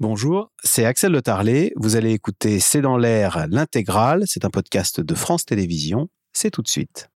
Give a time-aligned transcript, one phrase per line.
[0.00, 1.72] Bonjour, c'est Axel Le Tarlet.
[1.76, 4.24] Vous allez écouter C'est dans l'air l'intégrale.
[4.26, 6.08] C'est un podcast de France Télévisions.
[6.32, 7.10] C'est tout de suite.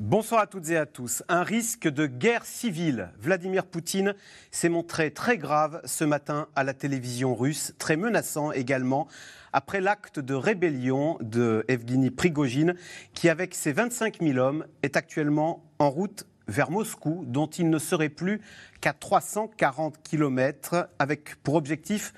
[0.00, 1.22] Bonsoir à toutes et à tous.
[1.28, 3.10] Un risque de guerre civile.
[3.20, 4.14] Vladimir Poutine
[4.50, 9.08] s'est montré très grave ce matin à la télévision russe, très menaçant également,
[9.52, 12.74] après l'acte de rébellion de Evgeny Prigogine,
[13.14, 17.78] qui avec ses 25 000 hommes est actuellement en route vers Moscou, dont il ne
[17.78, 18.40] serait plus
[18.80, 22.12] qu'à 340 km, avec pour objectif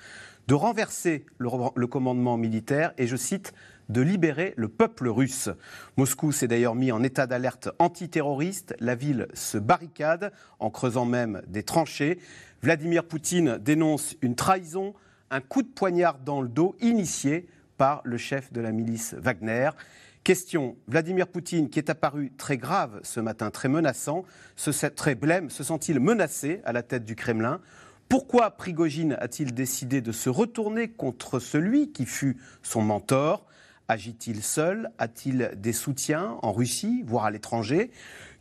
[0.47, 3.53] de renverser le, le commandement militaire et, je cite,
[3.89, 5.49] de libérer le peuple russe.
[5.97, 8.73] Moscou s'est d'ailleurs mis en état d'alerte antiterroriste.
[8.79, 12.19] La ville se barricade en creusant même des tranchées.
[12.61, 14.93] Vladimir Poutine dénonce une trahison,
[15.31, 19.71] un coup de poignard dans le dos initié par le chef de la milice Wagner.
[20.23, 24.23] Question, Vladimir Poutine, qui est apparu très grave ce matin, très menaçant,
[24.95, 27.59] très blême, se sent-il menacé à la tête du Kremlin?
[28.07, 33.47] Pourquoi Prigogine a-t-il décidé de se retourner contre celui qui fut son mentor?
[33.87, 34.91] Agit-il seul?
[34.99, 37.89] A-t-il des soutiens en Russie, voire à l'étranger?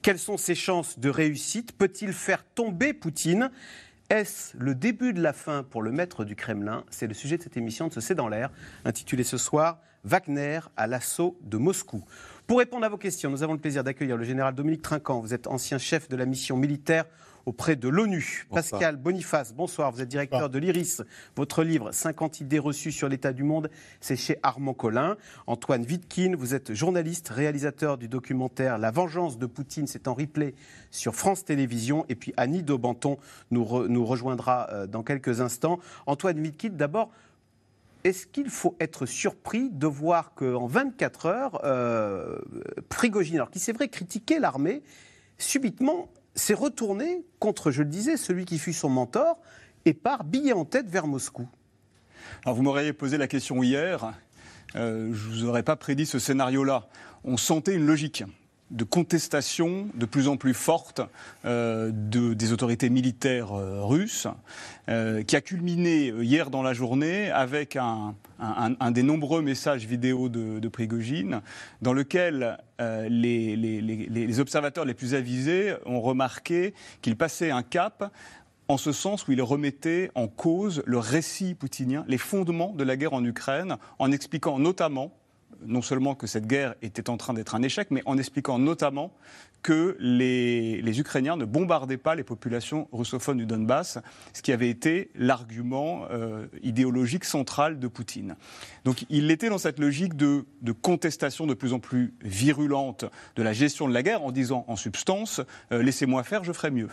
[0.03, 1.73] Quelles sont ses chances de réussite?
[1.73, 3.51] Peut-il faire tomber Poutine?
[4.11, 6.85] Est-ce le début de la fin pour le maître du Kremlin?
[6.91, 8.51] C'est le sujet de cette émission de ce C'est dans l'air,
[8.85, 12.05] intitulée ce soir Wagner à l'assaut de Moscou.
[12.47, 15.21] Pour répondre à vos questions, nous avons le plaisir d'accueillir le général Dominique Trinquant.
[15.21, 17.05] Vous êtes ancien chef de la mission militaire
[17.51, 18.47] auprès de l'ONU.
[18.49, 19.91] Pascal Boniface, bonsoir.
[19.91, 21.03] Vous êtes directeur de l'IRIS.
[21.35, 23.71] Votre livre 50 idées reçues sur l'état du monde,
[24.01, 25.17] c'est chez Armand Collin.
[25.49, 30.55] Antoine Wittkin, vous êtes journaliste, réalisateur du documentaire La vengeance de Poutine, c'est en replay
[30.93, 32.07] sur France Télévisions.
[32.09, 33.19] Et puis Annie Daubenton
[33.51, 35.81] nous, nous rejoindra euh, dans quelques instants.
[36.07, 37.11] Antoine Wittkin, d'abord,
[38.05, 42.39] est-ce qu'il faut être surpris de voir qu'en 24 heures, euh,
[42.89, 44.85] Prigogine, alors qui c'est vrai critiquait l'armée,
[45.37, 49.39] subitement s'est retourné contre, je le disais, celui qui fut son mentor
[49.85, 51.49] et part billet en tête vers Moscou.
[52.45, 54.13] Alors vous m'auriez posé la question hier,
[54.77, 56.89] euh, je ne vous aurais pas prédit ce scénario-là.
[57.25, 58.25] On sentait une logique
[58.71, 61.01] de contestation de plus en plus forte
[61.45, 64.29] euh, de, des autorités militaires euh, russes,
[64.89, 68.15] euh, qui a culminé hier dans la journée avec un,
[68.91, 71.41] des nombreux messages vidéo de, de Prigogine,
[71.83, 76.73] dans lequel les, les, les, observateurs les plus avisés ont remarqué
[77.03, 78.11] qu'il passait un cap
[78.69, 82.97] en ce sens où il remettait en cause le récit poutinien, les fondements de la
[82.97, 85.13] guerre en Ukraine, en expliquant notamment
[85.67, 89.13] non seulement que cette guerre était en train d'être un échec, mais en expliquant notamment
[89.63, 93.99] que les, Ukrainiens ne bombardaient pas les populations russophones du Donbass,
[94.33, 98.37] ce qui avait été l'argument euh, idéologique central de Poutine.
[98.85, 100.45] Donc il était dans cette logique de,
[100.83, 103.05] contestation de plus en plus virulente
[103.37, 105.41] de la gestion de la guerre en disant en substance,
[105.73, 106.89] euh, laissez-moi faire, je ferai mieux.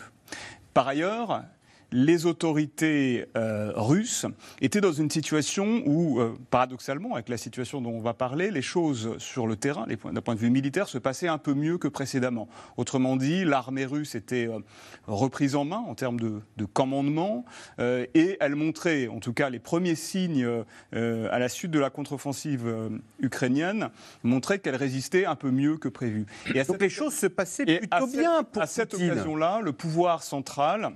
[0.74, 1.42] Par ailleurs,
[1.90, 4.26] les autorités euh, russes
[4.60, 8.62] étaient dans une situation où, euh, paradoxalement, avec la situation dont on va parler, les
[8.62, 11.88] choses sur le terrain, d'un point de vue militaire, se passaient un peu mieux que
[11.88, 12.48] précédemment.
[12.76, 14.58] Autrement dit, l'armée russe était euh,
[15.06, 17.44] reprise en main en termes de, commandement
[17.78, 20.46] et elle montrait, en tout cas, les premiers signes
[20.92, 22.70] à la suite de la contre-offensive
[23.20, 23.88] ukrainienne,
[24.22, 26.26] montraient qu'elle résistait un peu mieux que prévu.
[26.54, 30.92] Et Donc les choses se passaient plutôt bien pour À cette occasion-là, le pouvoir central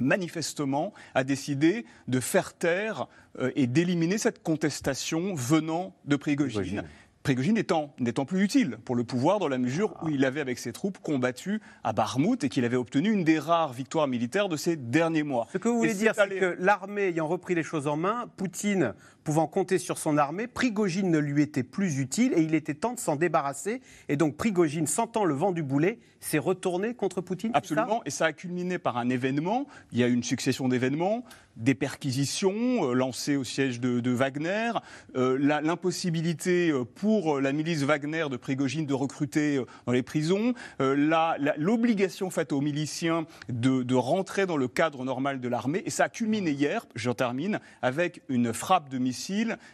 [0.00, 3.06] manifestement, a décidé de faire taire
[3.38, 6.84] euh, et d'éliminer cette contestation venant de Prigogine.
[7.26, 7.60] Prigogine
[7.98, 10.98] n'étant plus utile pour le pouvoir dans la mesure où il avait avec ses troupes
[10.98, 15.24] combattu à Barmout et qu'il avait obtenu une des rares victoires militaires de ces derniers
[15.24, 15.48] mois.
[15.52, 18.94] Ce que vous voulez dire, c'est que l'armée ayant repris les choses en main, Poutine
[19.26, 22.92] pouvant compter sur son armée, Prigogine ne lui était plus utile et il était temps
[22.92, 23.82] de s'en débarrasser.
[24.08, 28.26] Et donc Prigogine, sentant le vent du boulet, s'est retourné contre Poutine Absolument, et ça
[28.26, 29.66] a culminé par un événement.
[29.90, 31.24] Il y a une succession d'événements,
[31.56, 34.72] des perquisitions euh, lancées au siège de, Wagner,
[35.16, 42.30] euh, l'impossibilité euh, pour la milice Wagner de Prigogine de recruter dans les prisons, l'obligation
[42.30, 45.82] faite aux miliciens de, rentrer dans le cadre normal de l'armée.
[45.86, 48.98] Et ça a culminé hier, j'en termine, avec une frappe de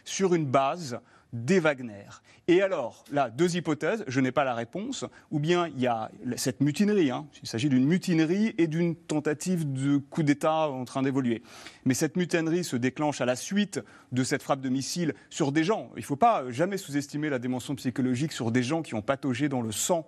[0.03, 0.99] sur une base
[1.33, 2.05] des Wagner.
[2.47, 6.11] Et alors, là, deux hypothèses, je n'ai pas la réponse, ou bien il y a
[6.35, 7.25] cette mutinerie, hein.
[7.41, 11.41] il s'agit d'une mutinerie et d'une tentative de coup d'État en train d'évoluer.
[11.85, 13.81] Mais cette mutinerie se déclenche à la suite
[14.11, 15.89] de cette frappe de missile sur des gens.
[15.95, 19.49] Il ne faut pas jamais sous-estimer la dimension psychologique sur des gens qui ont pataugé
[19.49, 20.07] dans le sang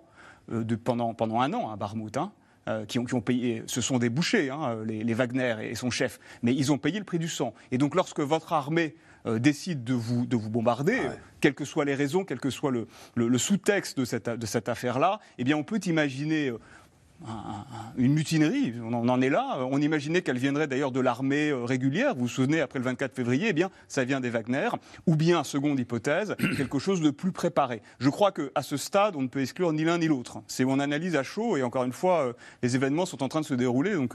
[0.52, 2.16] euh, pendant, pendant un an à Barmouth.
[2.16, 2.32] Hein.
[2.68, 6.18] Euh, qui, ont, payé, ce sont des bouchers, hein, les, les, Wagner et son chef,
[6.42, 7.54] mais ils ont payé le prix du sang.
[7.70, 8.96] Et donc lorsque votre armée
[9.38, 11.00] décide de vous, de vous bombarder,
[11.40, 14.68] quelles que soient les raisons, quel que soit le, le, sous-texte de cette, de cette
[14.68, 16.52] affaire-là, eh bien, on peut imaginer
[17.96, 18.74] une mutinerie.
[18.82, 19.58] On en est là.
[19.70, 22.14] On imaginait qu'elle viendrait d'ailleurs de l'armée euh, régulière.
[22.14, 24.68] Vous vous souvenez, après le 24 février, eh bien, ça vient des Wagner.
[25.06, 27.82] Ou bien, seconde hypothèse, quelque chose de plus préparé.
[27.98, 30.42] Je crois qu'à ce stade, on ne peut exclure ni l'un ni l'autre.
[30.46, 31.56] C'est mon analyse à chaud.
[31.56, 32.32] Et encore une fois, euh,
[32.62, 33.94] les événements sont en train de se dérouler.
[33.94, 34.14] Donc,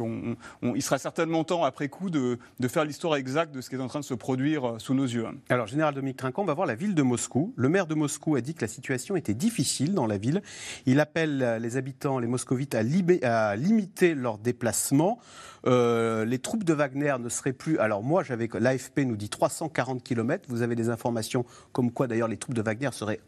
[0.76, 2.38] il sera certainement temps, après coup, de,
[2.68, 5.06] faire l'histoire exacte de ce qui est en train de se produire euh, sous nos
[5.06, 5.26] yeux.
[5.50, 7.54] Alors, Général Dominique Trinquant, on va voir la ville de Moscou.
[7.56, 10.42] Le maire de Moscou a dit que la situation était difficile dans la ville.
[10.86, 12.84] Il appelle les habitants, les moscovites, à
[13.24, 15.20] à limiter leurs déplacements.
[15.66, 17.78] Euh, les troupes de Wagner ne seraient plus.
[17.80, 20.46] Alors moi, j'avais l'AFP nous dit 340 km.
[20.50, 23.20] Vous avez des informations comme quoi d'ailleurs les troupes de Wagner seraient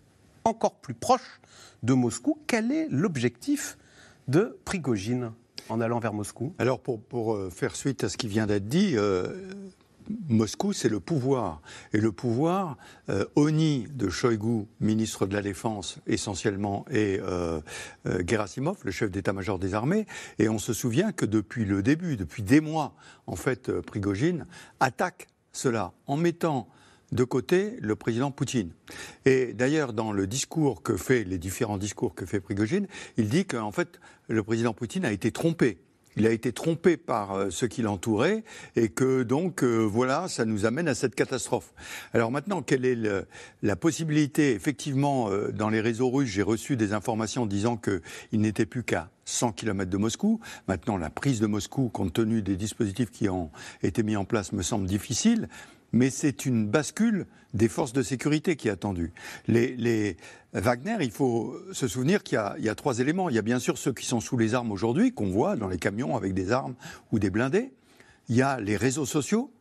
[0.46, 1.42] encore plus proches
[1.84, 2.38] de Moscou.
[2.48, 3.78] Quel est l'objectif
[4.28, 5.32] de Prigogine
[5.70, 6.54] en allant vers Moscou?
[6.60, 9.28] Alors pour, pour, euh, faire suite à ce qui vient d'être dit, euh,
[10.28, 11.62] Moscou, c'est le pouvoir.
[11.94, 12.78] Et le pouvoir,
[13.10, 17.62] euh, Oni de Shoigu, ministre de la Défense essentiellement, et euh,
[18.08, 20.06] euh, Gerasimov, le chef d'état-major des armées.
[20.40, 22.96] Et on se souvient que depuis le début, depuis des mois,
[23.28, 24.46] en fait, Prigogine
[24.80, 26.68] attaque cela en mettant
[27.12, 28.72] de côté le président Poutine.
[29.26, 33.46] Et d'ailleurs, dans le discours que fait, les différents discours que fait Prigogine, il dit
[33.46, 35.78] qu'en fait, le président Poutine a été trompé
[36.16, 38.44] il a été trompé par euh, ceux qui l'entouraient
[38.76, 41.74] et que donc euh, voilà, ça nous amène à cette catastrophe.
[42.14, 42.98] Alors maintenant, quelle est
[43.62, 44.52] la possibilité?
[44.54, 49.10] Effectivement, euh, dans les réseaux russes, j'ai reçu des informations disant qu'il n'était plus qu'à
[49.26, 50.40] 100 km de Moscou.
[50.68, 53.50] Maintenant, la prise de Moscou, compte tenu des dispositifs qui ont
[53.82, 55.48] été mis en place, me semble difficile
[55.94, 59.14] mais c'est une bascule des forces de sécurité qui est attendue.
[59.48, 60.18] Les,
[60.54, 63.30] Wagner, il faut se souvenir qu'il y, a trois éléments.
[63.30, 65.68] Il y a bien sûr ceux qui sont sous les armes aujourd'hui, qu'on voit dans
[65.68, 66.76] les camions avec des armes
[67.12, 67.72] ou des blindés.
[68.30, 69.52] Il y a les réseaux sociaux.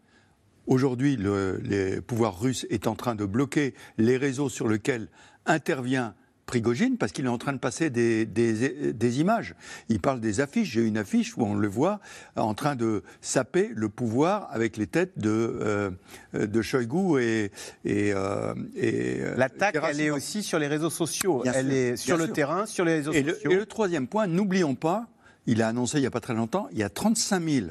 [0.67, 5.09] Aujourd'hui, le, pouvoir russe est en train de bloquer les réseaux sur lesquels
[5.47, 6.15] intervient
[6.47, 9.55] Prigogine parce qu'il est en train de passer des, des, images.
[9.89, 10.71] Il parle des affiches.
[10.71, 12.01] J'ai une affiche où on le voit
[12.37, 15.91] en train de saper le pouvoir avec les têtes de, euh,
[16.35, 17.53] de Shoigu et.
[17.85, 21.43] et, euh, euh, L'attaque, elle est aussi sur les réseaux sociaux.
[21.47, 23.51] elle est sur le terrain, sur les réseaux sociaux.
[23.51, 25.07] et le troisième point, n'oublions pas,
[25.47, 27.67] il a annoncé il n'y a pas très longtemps, il y a 35 000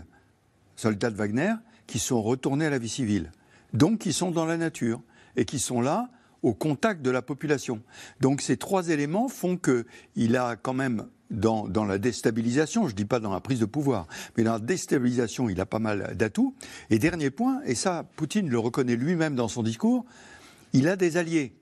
[0.75, 1.53] soldats de Wagner
[1.87, 3.31] qui sont retournés à la vie civile.
[3.73, 5.01] Donc qui sont dans la nature
[5.35, 6.09] et qui sont là
[6.43, 7.81] au contact de la population.
[8.19, 12.97] Donc ces trois éléments font qu'il a quand même dans, dans, la déstabilisation, je ne
[12.97, 16.13] dis pas dans la prise de pouvoir, mais dans la déstabilisation, il a pas mal
[16.15, 16.53] d'atouts.
[16.89, 20.05] Et dernier point, et ça, Poutine le reconnaît lui-même dans son discours,
[20.73, 21.53] il a des alliés.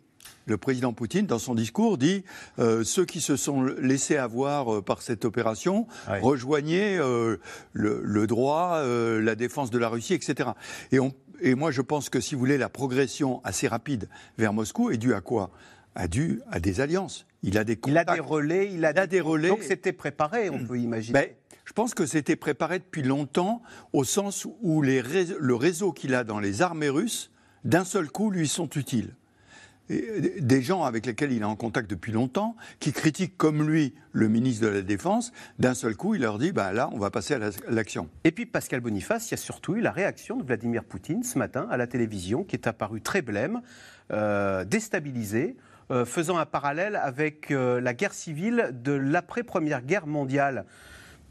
[0.45, 2.23] Le président Poutine, dans son discours, dit
[2.57, 5.85] euh, ceux qui se sont laissés avoir euh, par cette opération,
[6.21, 7.37] rejoignez euh,
[7.73, 10.49] le, le, droit, la défense de la Russie, etc.
[10.91, 14.53] Et on, et moi, je pense que si vous voulez, la progression assez rapide vers
[14.53, 15.51] Moscou est due à quoi?
[15.95, 17.25] A dû à des alliances.
[17.43, 18.07] Il a des contacts.
[18.07, 18.71] Il a des relais.
[18.73, 19.49] Il a, des relais.
[19.49, 21.13] Donc c'était préparé, on peut imaginer.
[21.13, 21.29] Ben,
[21.65, 23.61] je pense que c'était préparé depuis longtemps,
[23.93, 27.31] au sens où les, le réseau qu'il a dans les armées russes,
[27.63, 29.15] d'un seul coup, lui sont utiles
[29.89, 34.27] des gens avec lesquels il est en contact depuis longtemps, qui critiquent comme lui le
[34.27, 37.33] ministre de la Défense, d'un seul coup, il leur dit bah là, on va passer
[37.33, 37.39] à
[37.69, 38.09] l'action.
[38.23, 41.37] Et puis Pascal Boniface, il y a surtout eu la réaction de Vladimir Poutine ce
[41.37, 43.61] matin à la télévision, qui est apparue très blême,
[44.11, 45.55] euh, déstabilisée.
[45.91, 50.65] Euh, faisant un parallèle avec euh, la guerre civile de l'après-première guerre mondiale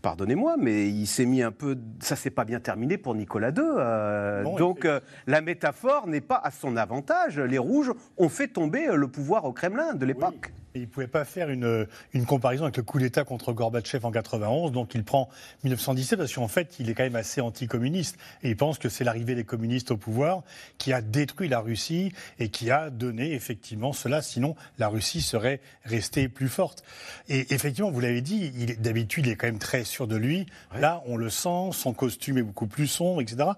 [0.09, 1.77] pardonnez-moi, mais il s'est mis un peu.
[2.01, 3.57] Ça s'est pas bien terminé pour Nicolas II.
[3.59, 7.39] Euh, donc euh, la métaphore n'est pas à son avantage.
[7.39, 11.25] Les Rouges ont fait tomber le pouvoir au Kremlin de l'époque il ne pouvait pas
[11.25, 15.29] faire une, une, comparaison avec le coup d'État contre Gorbatchev en 91, donc il prend
[15.65, 19.05] 1917 parce qu'en fait, il est quand même assez anticommuniste et il pense que c'est
[19.05, 20.43] l'arrivée des communistes au pouvoir
[20.79, 25.61] qui a détruit la Russie et qui a donné effectivement cela, sinon la Russie serait
[25.85, 26.83] restée plus forte.
[27.29, 30.47] Et effectivement, vous l'avez dit, d'habitude, il est quand même très sûr de lui.
[30.75, 33.51] Là, on le sent, son costume est beaucoup plus sombre, etc.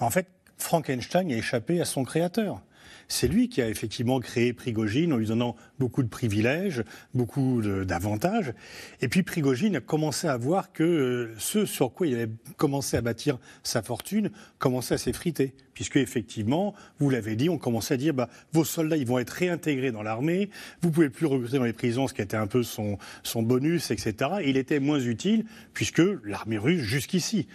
[0.00, 0.26] En fait,
[0.58, 2.60] Frankenstein a échappé à son créateur
[3.08, 6.84] c'est lui qui a effectivement créé Prigogine en lui donnant beaucoup de privilèges,
[7.14, 8.52] beaucoup d'avantages.
[9.00, 12.96] Et puis Prigogine a commencé à voir que euh, ce sur quoi il avait commencé
[12.96, 15.54] à bâtir sa fortune commençait à s'effriter.
[15.72, 19.30] Puisque effectivement, vous l'avez dit, on commençait à dire bah, vos soldats ils vont être
[19.30, 20.50] réintégrés dans l'armée,
[20.82, 22.98] vous pouvez plus recruter dans les prisons, ce qui était un peu son,
[23.36, 24.14] bonus, etc.
[24.42, 27.46] Et il était moins utile puisque l'armée russe jusqu'ici.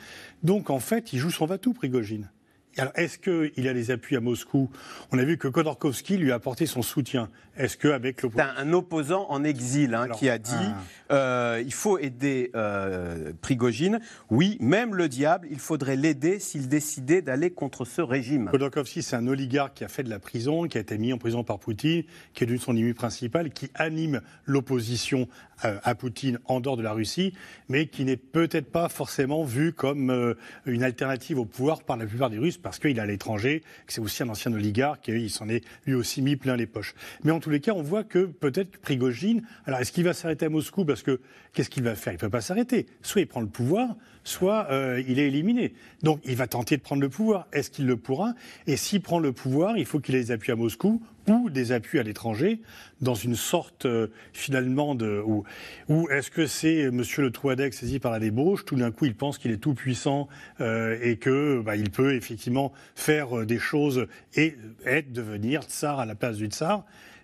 [0.41, 2.29] Donc en fait, il joue son va-tout, Prigogine
[2.77, 4.69] Alors, est-ce qu'il a les appuis à Moscou?
[5.11, 7.29] On a vu que Khodorkovsky lui a apporté son soutien.
[7.55, 8.29] Est-ce qu'avec le...
[8.35, 11.13] C'est un, opposant en exil hein, qui a dit ah.
[11.13, 13.99] euh, il faut aider euh, Prigogine.
[14.31, 18.49] Oui, même le diable, il faudrait l'aider s'il décidait d'aller contre ce régime.
[18.49, 21.19] Khodorkovsky, c'est un oligarque qui a fait de la prison, qui a été mis en
[21.19, 22.03] prison par Poutine,
[22.33, 25.27] qui est devenu son ennemi principal, qui anime l'opposition
[25.63, 27.33] à Poutine en dehors de la Russie,
[27.69, 32.05] mais qui n'est peut-être pas forcément vu comme euh, une alternative au pouvoir par la
[32.05, 35.17] plupart des Russes parce qu'il est à l'étranger, que c'est aussi un ancien oligarque et
[35.17, 36.95] il s'en est lui aussi mis plein les poches.
[37.23, 40.45] Mais en tous les cas, on voit que peut-être Prigogine, alors est-ce qu'il va s'arrêter
[40.45, 41.21] à Moscou Parce que
[41.53, 42.13] qu'est-ce qu'il va faire?
[42.13, 42.85] Il ne peut pas s'arrêter.
[43.01, 45.73] Soit il prend le pouvoir, soit euh, il est éliminé.
[46.01, 47.47] Donc il va tenter de prendre le pouvoir.
[47.53, 48.33] Est-ce qu'il le pourra?
[48.67, 51.71] Et s'il prend le pouvoir, il faut qu'il ait des appuis à Moscou ou des
[51.71, 52.59] appuis à l'étranger,
[52.99, 55.23] dans une sorte euh, finalement de...
[55.25, 57.01] Ou, est-ce que c'est M.
[57.19, 60.27] le Touadec saisi par la débauche, tout d'un coup il pense qu'il est tout puissant
[60.59, 66.05] euh, et que bah, il peut effectivement faire des choses et être, devenir tsar à
[66.05, 66.83] la place du tsar?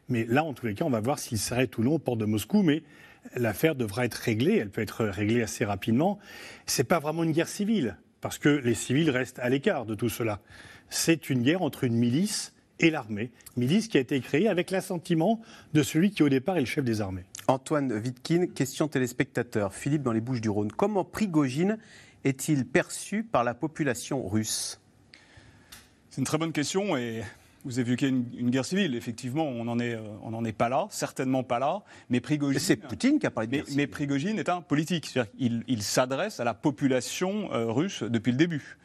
[0.10, 2.20] Mais là, en tous les cas, on va voir s'il s'arrête ou non aux portes
[2.20, 2.64] de Moscou.
[2.64, 2.84] Mais
[3.36, 4.58] l'affaire devra être réglée.
[4.58, 6.20] Elle peut être réglée assez rapidement.
[6.66, 10.10] C'est pas vraiment une guerre civile, parce que les civils restent à l'écart de tout
[10.10, 10.40] cela.
[10.90, 13.32] C'est une guerre entre une milice et l'armée.
[13.58, 15.42] Milice qui a été créée avec l'assentiment
[15.74, 17.26] de celui qui, au départ, est le chef des armées.
[17.48, 19.74] Antoine Vitkin, question téléspectateur.
[19.74, 20.72] Philippe dans les Bouches du Rhône.
[20.72, 21.78] Comment Prigogine
[22.24, 24.80] est-il perçu par la population russe?
[26.10, 27.24] C'est une très bonne question et
[27.66, 28.96] vous évoquez une, une guerre civile.
[28.96, 31.82] Effectivement, on n'en est, euh, est pas là, certainement pas là.
[32.10, 32.60] Mais Prigogine.
[32.60, 35.18] C'est Poutine qui a parlé de mais, mais Prigogine est un politique.
[35.38, 38.78] Il, il s'adresse à la population euh, russe depuis le début.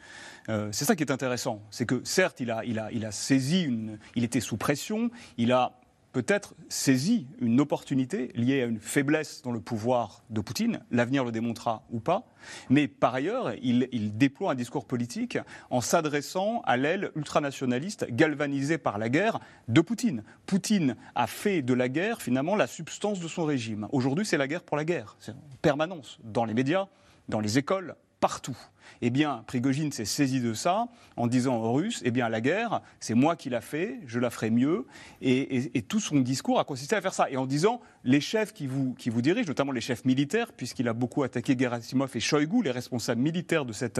[0.49, 1.61] Euh, c'est ça qui est intéressant.
[1.71, 3.97] C'est que certes, il a, il a, il a saisi une.
[4.15, 5.09] Il était sous pression.
[5.37, 5.79] Il a
[6.15, 10.79] peut-être saisi une opportunité liée à une faiblesse dans le pouvoir de Poutine.
[10.89, 12.23] L'avenir le démontrera ou pas.
[12.69, 15.37] Mais par ailleurs, il, déploie un discours politique
[15.69, 20.23] en s'adressant à l'aile ultranationaliste galvanisée par la guerre de Poutine.
[20.45, 23.89] Poutine a fait de la guerre finalement la substance de son régime.
[23.91, 25.17] Aujourd'hui, c'est la guerre pour la guerre.
[25.27, 26.87] En permanence dans les médias,
[27.27, 28.57] dans les écoles, partout.
[29.03, 32.81] Eh bien, Prigogine s'est saisi de ça en disant aux Russes, eh bien, la guerre,
[32.99, 34.87] c'est moi qui l'a fait, je la ferai mieux.
[35.21, 37.29] Et, tout son discours a consisté à faire ça.
[37.29, 40.87] Et en disant, les chefs qui vous, qui vous dirigent, notamment les chefs militaires, puisqu'il
[40.87, 43.99] a beaucoup attaqué Gerasimov et Shoigu, les responsables militaires de cette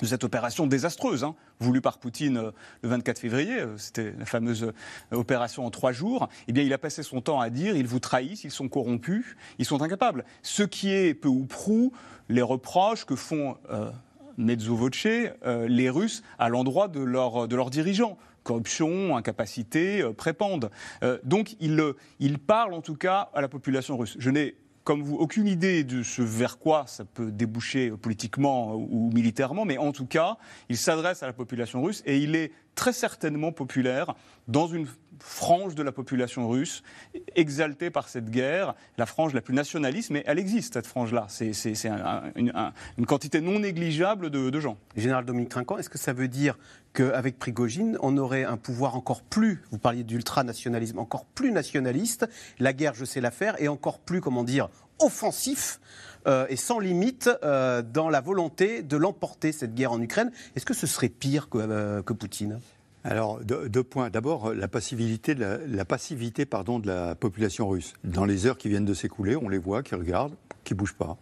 [0.00, 2.50] de cette opération désastreuse, hein, voulue par Poutine euh,
[2.82, 4.72] le 24 février, euh, c'était la fameuse
[5.12, 8.00] opération en trois jours, eh bien il a passé son temps à dire ils vous
[8.00, 10.24] trahissent, ils sont corrompus, ils sont incapables.
[10.42, 11.92] Ce qui est peu ou prou
[12.28, 13.90] les reproches que font euh,
[14.36, 20.70] mezzo voce euh, les Russes à l'endroit de, de leurs dirigeants corruption, incapacité, euh, prépandent.
[21.24, 21.82] donc il,
[22.20, 24.16] il parle en tout cas à la population russe.
[24.18, 29.10] Je n'ai comme vous, aucune idée de ce vers quoi ça peut déboucher politiquement ou
[29.12, 30.36] militairement, mais en tout cas,
[30.68, 34.14] il s'adresse à la population russe et il est très certainement populaire
[34.48, 34.86] dans une
[35.20, 36.82] frange de la population russe,
[37.36, 41.26] exaltée par cette guerre, la frange la plus nationaliste, mais elle existe, cette frange-là.
[41.28, 41.52] C'est
[42.36, 42.52] une,
[43.06, 44.76] quantité non négligeable de, gens.
[44.96, 46.58] Général Dominique Trinquant, est-ce que ça veut dire
[46.92, 52.28] qu'avec Prigogine, on aurait un pouvoir encore plus, vous parliez d'ultranationalisme, encore plus nationaliste,
[52.58, 55.80] la guerre, je sais la faire, et encore plus, comment dire, offensif
[56.26, 60.30] euh, et sans limite euh, dans la volonté de l'emporter, cette guerre en Ukraine.
[60.56, 62.60] Est-ce que ce serait pire que, euh, que Poutine?
[63.06, 64.08] Alors, deux, points.
[64.08, 67.92] D'abord, la passivité, de la, passivité pardon, de la population russe.
[68.02, 70.94] Dans les heures qui viennent de s'écouler, on les voit qui regardent, qui ne bougent
[70.96, 71.18] pas.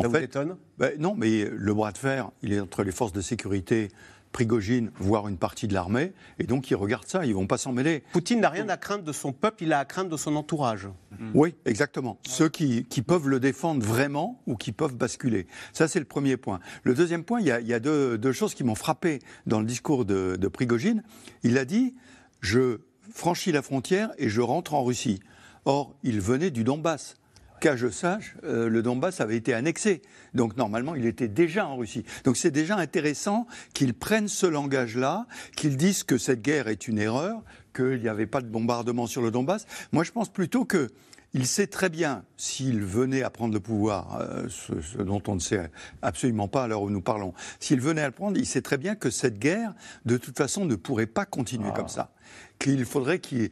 [0.00, 0.56] Ça vous étonne?
[0.78, 3.90] ben, Non, mais le bras de fer, il est entre les forces de sécurité
[4.36, 7.72] Prigogine, voire une partie de l'armée, et donc ils regardent ça, ils vont pas s'en
[7.72, 8.02] mêler.
[8.12, 10.88] Poutine n'a rien à craindre de son peuple, il a à craindre de son entourage.
[11.18, 11.30] Mm.
[11.32, 12.18] Oui, exactement.
[12.26, 15.46] Ceux qui, peuvent le défendre vraiment ou qui peuvent basculer.
[15.72, 16.60] Ça, c'est le premier point.
[16.82, 20.36] Le deuxième point, il y a, deux, choses qui m'ont frappé dans le discours de,
[20.38, 21.02] de Prigogine.
[21.42, 21.94] Il a dit,
[22.42, 25.20] je franchis la frontière et je rentre en Russie.
[25.64, 27.14] Or, il venait du Donbass
[27.60, 30.02] qu'à je sache, euh, le Donbass avait été annexé.
[30.34, 32.04] Donc normalement, il était déjà en Russie.
[32.24, 36.98] Donc c'est déjà intéressant qu'ils prennent ce langage-là, qu'ils disent que cette guerre est une
[36.98, 37.42] erreur,
[37.74, 39.66] qu'il n'y avait pas de bombardement sur le Donbass.
[39.92, 40.88] Moi, je pense plutôt que
[41.34, 45.40] il sait très bien, s'il venait à prendre le pouvoir, euh, ce, dont on ne
[45.40, 45.70] sait
[46.00, 48.78] absolument pas à l'heure où nous parlons, s'il venait à le prendre, il sait très
[48.78, 49.74] bien que cette guerre,
[50.06, 52.14] de toute façon, ne pourrait pas continuer comme ça.
[52.58, 53.50] Qu'il faudrait qu'il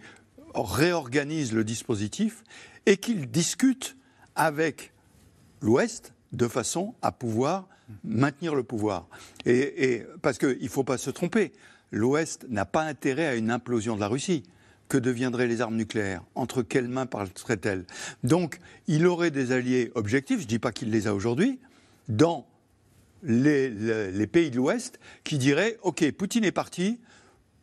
[0.55, 2.43] réorganise le dispositif
[2.87, 3.97] et qu'il discute
[4.35, 4.93] avec
[5.61, 7.69] l'Ouest de façon à pouvoir
[8.03, 9.07] maintenir le pouvoir.
[9.47, 11.53] Et, parce qu'il ne faut pas se tromper,
[11.91, 14.43] l'Ouest n'a pas intérêt à une implosion de la Russie.
[14.87, 16.23] Que deviendraient les armes nucléaires?
[16.35, 17.87] Entre quelles mains parleraient-elles?
[18.23, 21.59] Donc, il aurait des alliés objectifs, je ne dis pas qu'il les a aujourd'hui,
[22.09, 22.47] dans
[23.23, 27.01] les pays de l'Ouest qui diraient OK, Poutine est parti,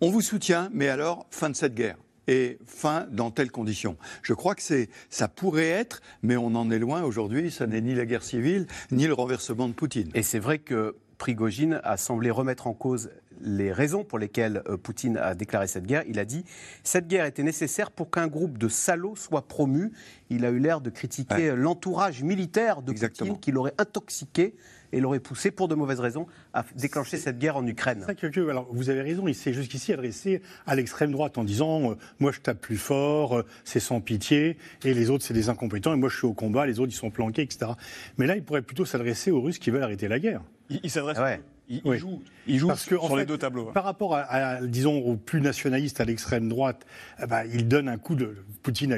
[0.02, 1.98] on vous soutient, mais alors fin de cette guerre
[2.28, 3.98] et fin dans telles conditions.
[4.22, 7.52] Je crois que c'est, ça pourrait être, mais on en est loin aujourd'hui.
[7.52, 10.10] Ça n'est ni la guerre civile ni le renversement de Poutine.
[10.14, 13.12] Et c'est vrai que Prigogine a semblé remettre en cause
[13.44, 16.04] les raisons pour lesquelles euh, Poutine a déclaré cette guerre.
[16.08, 16.46] Il a dit
[16.84, 19.92] cette guerre était nécessaire pour qu'un groupe de salauds soit promu.
[20.30, 21.50] Il a eu l'air de critiquer Ouais.
[21.50, 23.30] euh, l'entourage militaire de Exactement.
[23.30, 24.56] Poutine qui l'aurait intoxiqué
[24.94, 28.06] et l'aurait poussé pour de mauvaises raisons à déclencher cette guerre en Ukraine.
[28.20, 31.92] Que- que- alors, vous avez raison, il s'est jusqu'ici adressé à l'extrême droite en disant
[31.92, 35.50] euh, Moi, je tape plus fort, euh, c'est sans pitié, et les autres, c'est des
[35.50, 37.72] incompétents, et moi, je suis au combat, les autres, ils sont planqués, etc.
[38.18, 40.42] Mais là, il pourrait plutôt s'adresser aux Russes qui veulent arrêter la guerre.
[40.70, 41.18] Il, il s'adresse.
[41.18, 41.42] Ouais.
[41.72, 43.66] Il, joue, il joue Parce que, sur en les deux tableaux.
[43.66, 46.86] Par rapport à, à, disons, aux plus nationalistes à l'extrême droite,
[47.22, 48.36] eh ben, il donne un coup de.
[48.62, 48.98] Poutine a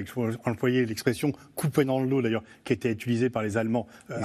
[0.49, 4.15] employé l'expression coupé dans le dos, d'ailleurs, qui était utilisée par les Allemands euh,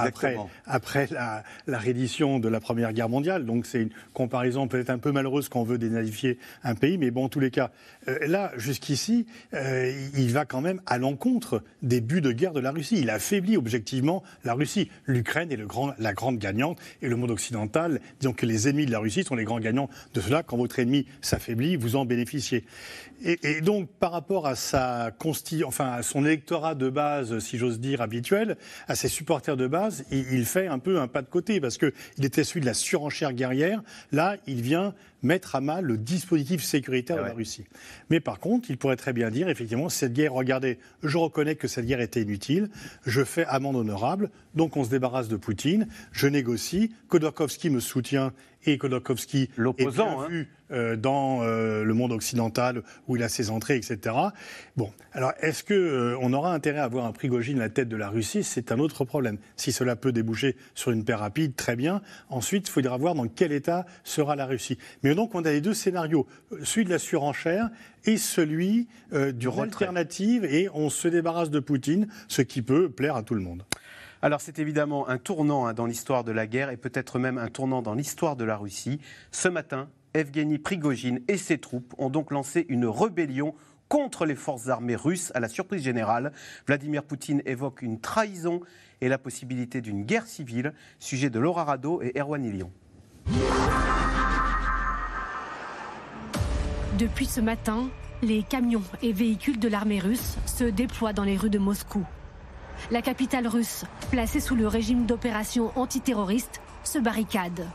[0.67, 3.45] après, la, la reddition de la Première Guerre mondiale.
[3.45, 7.11] Donc c'est une comparaison peut-être un peu malheureuse quand on veut dénatifier un pays, mais
[7.11, 7.71] bon, en tous les cas,
[8.09, 12.61] euh, là, jusqu'ici, euh, il va quand même à l'encontre des buts de guerre de
[12.61, 12.99] la Russie.
[13.01, 14.91] Il affaiblit objectivement la Russie.
[15.07, 18.87] L'Ukraine est le grand, la grande gagnante et le monde occidental, disons que les ennemis
[18.87, 20.43] de la Russie sont les grands gagnants de cela.
[20.43, 22.65] Quand votre ennemi s'affaiblit, vous en bénéficiez.
[23.25, 27.81] Et, donc, par rapport à sa consti, enfin à son électorat de base, si j'ose
[27.81, 31.27] dire habituel, à ses supporters de base, il, il fait un peu un pas de
[31.27, 33.83] côté parce que il était celui de la surenchère guerrière.
[34.13, 37.29] Là, il vient mettre à mal le dispositif sécuritaire Ah de ouais.
[37.31, 37.65] la Russie.
[38.11, 41.69] Mais par contre, il pourrait très bien dire, effectivement, cette guerre, regardez, je reconnais que
[41.69, 42.71] cette guerre était inutile,
[43.07, 48.33] je fais amende honorable, donc on se débarrasse de Poutine, je négocie, Khodorkovsky me soutient
[48.73, 48.79] et
[49.57, 50.45] L'opposant, hein.
[50.71, 54.15] euh, dans euh, le monde occidental où il a ses entrées, etc.
[54.77, 57.89] Bon, alors est-ce que euh, on aura intérêt à avoir un Prigogine à la tête
[57.89, 58.45] de la Russie?
[58.45, 59.39] C'est un autre problème.
[59.57, 62.03] Si cela peut déboucher sur une paix rapide, très bien.
[62.29, 64.79] Ensuite, il faudra voir dans quel état sera la Russie.
[65.03, 66.27] Mais donc, on a les deux scénarios,
[66.63, 67.71] celui de la surenchère
[68.05, 69.63] et celui du retrait.
[69.63, 73.65] alternative, et on se débarrasse de Poutine, ce qui peut plaire à tout le monde.
[74.21, 77.49] Alors c'est évidemment un tournant hein, dans l'histoire de la guerre et peut-être même un
[77.49, 78.99] tournant dans l'histoire de la Russie.
[79.31, 83.55] Ce matin, Evgeny Prigogine et ses troupes ont donc lancé une rébellion
[83.89, 86.33] contre les forces armées russes à la surprise générale.
[86.67, 88.61] Vladimir Poutine évoque une trahison
[89.01, 90.75] et la possibilité d'une guerre civile.
[90.99, 92.73] Sujet de Laura Rado et Erwan Ilion.
[96.99, 97.89] Depuis ce matin,
[98.23, 102.05] les camions et véhicules de l'armée russe se déploient dans les rues de Moscou.
[102.91, 107.67] La capitale russe, placée sous le régime d'opération antiterroriste, se barricade.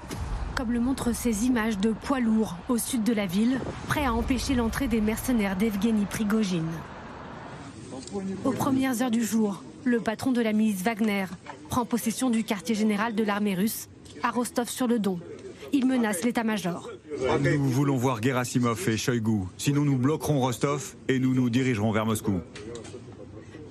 [0.56, 4.14] Comme le montrent ces images de poids lourds au sud de la ville, prêts à
[4.14, 6.70] empêcher l'entrée des mercenaires d'Evgeny Prigogine.
[8.44, 11.26] Aux premières heures du jour, le patron de la milice Wagner
[11.70, 13.90] prend possession du quartier général de l'armée russe
[14.22, 15.20] à Rostov-sur-le-Don.
[15.72, 16.90] Il menace l'état-major.
[17.42, 19.42] Nous voulons voir Gerasimov et Shoigu.
[19.58, 22.42] Sinon, nous bloquerons Rostov et nous nous dirigerons vers Moscou.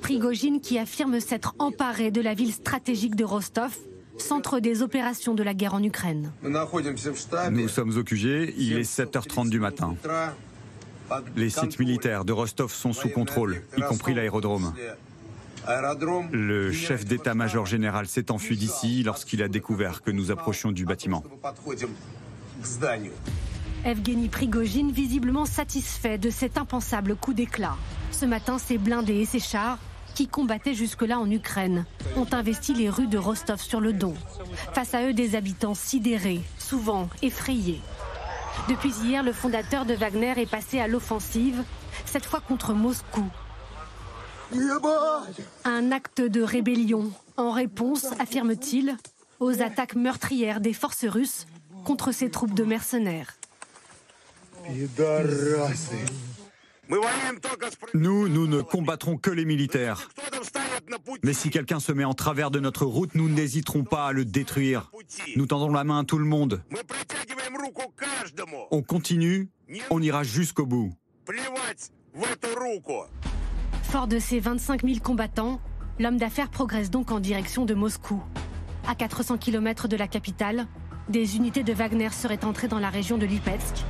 [0.02, 3.74] Prigogine qui affirme s'être emparé de la ville stratégique de Rostov,
[4.18, 6.32] centre des opérations de la guerre en Ukraine.
[6.42, 9.96] Nous sommes au QG, il est 7h30 du matin.
[11.36, 14.74] Les sites militaires de Rostov sont sous contrôle, y compris l'aérodrome.
[16.32, 21.22] Le chef d'état-major général s'est enfui d'ici lorsqu'il a découvert que nous approchions du bâtiment.
[23.84, 27.76] Evgeny Prigogine visiblement satisfait de cet impensable coup d'éclat.
[28.10, 29.78] Ce matin, ses blindés et ses chars,
[30.14, 31.84] qui combattaient jusque-là en Ukraine,
[32.16, 34.14] ont investi les rues de Rostov-sur-le-Don.
[34.72, 37.80] Face à eux, des habitants sidérés, souvent effrayés.
[38.68, 41.62] Depuis hier, le fondateur de Wagner est passé à l'offensive,
[42.04, 43.24] cette fois contre Moscou.
[45.64, 48.96] Un acte de rébellion en réponse, affirme-t-il,
[49.40, 51.46] aux attaques meurtrières des forces russes
[51.84, 53.34] contre ses troupes de mercenaires.
[57.94, 60.08] Nous, nous ne combattrons que les militaires.
[61.22, 64.24] Mais si quelqu'un se met en travers de notre route, nous n'hésiterons pas à le
[64.24, 64.90] détruire.
[65.36, 66.62] Nous tendons la main à tout le monde.
[68.70, 69.48] On continue,
[69.90, 70.92] on ira jusqu'au bout.
[73.84, 75.60] Fort de ses 25 000 combattants,
[75.98, 78.22] l'homme d'affaires progresse donc en direction de Moscou.
[78.86, 80.66] À 400 km de la capitale,
[81.08, 83.84] des unités de Wagner seraient entrées dans la région de Lipetsk.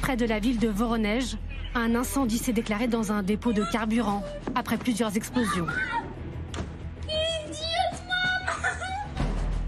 [0.00, 1.36] Près de la ville de Voronej,
[1.74, 4.22] un incendie s'est déclaré dans un dépôt de carburant
[4.54, 5.66] après plusieurs explosions.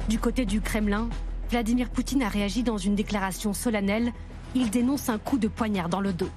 [0.08, 1.08] Du côté du Kremlin,
[1.50, 4.12] Vladimir Poutine a réagi dans une déclaration solennelle.
[4.54, 6.30] Il dénonce un coup de poignard dans le dos.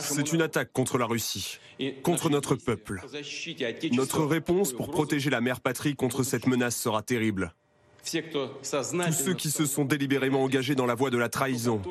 [0.00, 1.58] C'est une attaque contre la Russie,
[2.02, 3.02] contre notre peuple.
[3.92, 7.52] Notre réponse pour protéger la mère patrie contre cette menace sera terrible.
[8.06, 11.82] Tous ceux qui se sont délibérément engagés dans la voie de la trahison,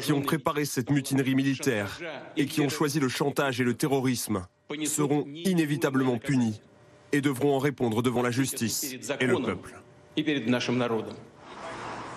[0.00, 2.00] qui ont préparé cette mutinerie militaire
[2.36, 4.46] et qui ont choisi le chantage et le terrorisme
[4.84, 6.60] seront inévitablement punis
[7.12, 9.80] et devront en répondre devant la justice et le peuple.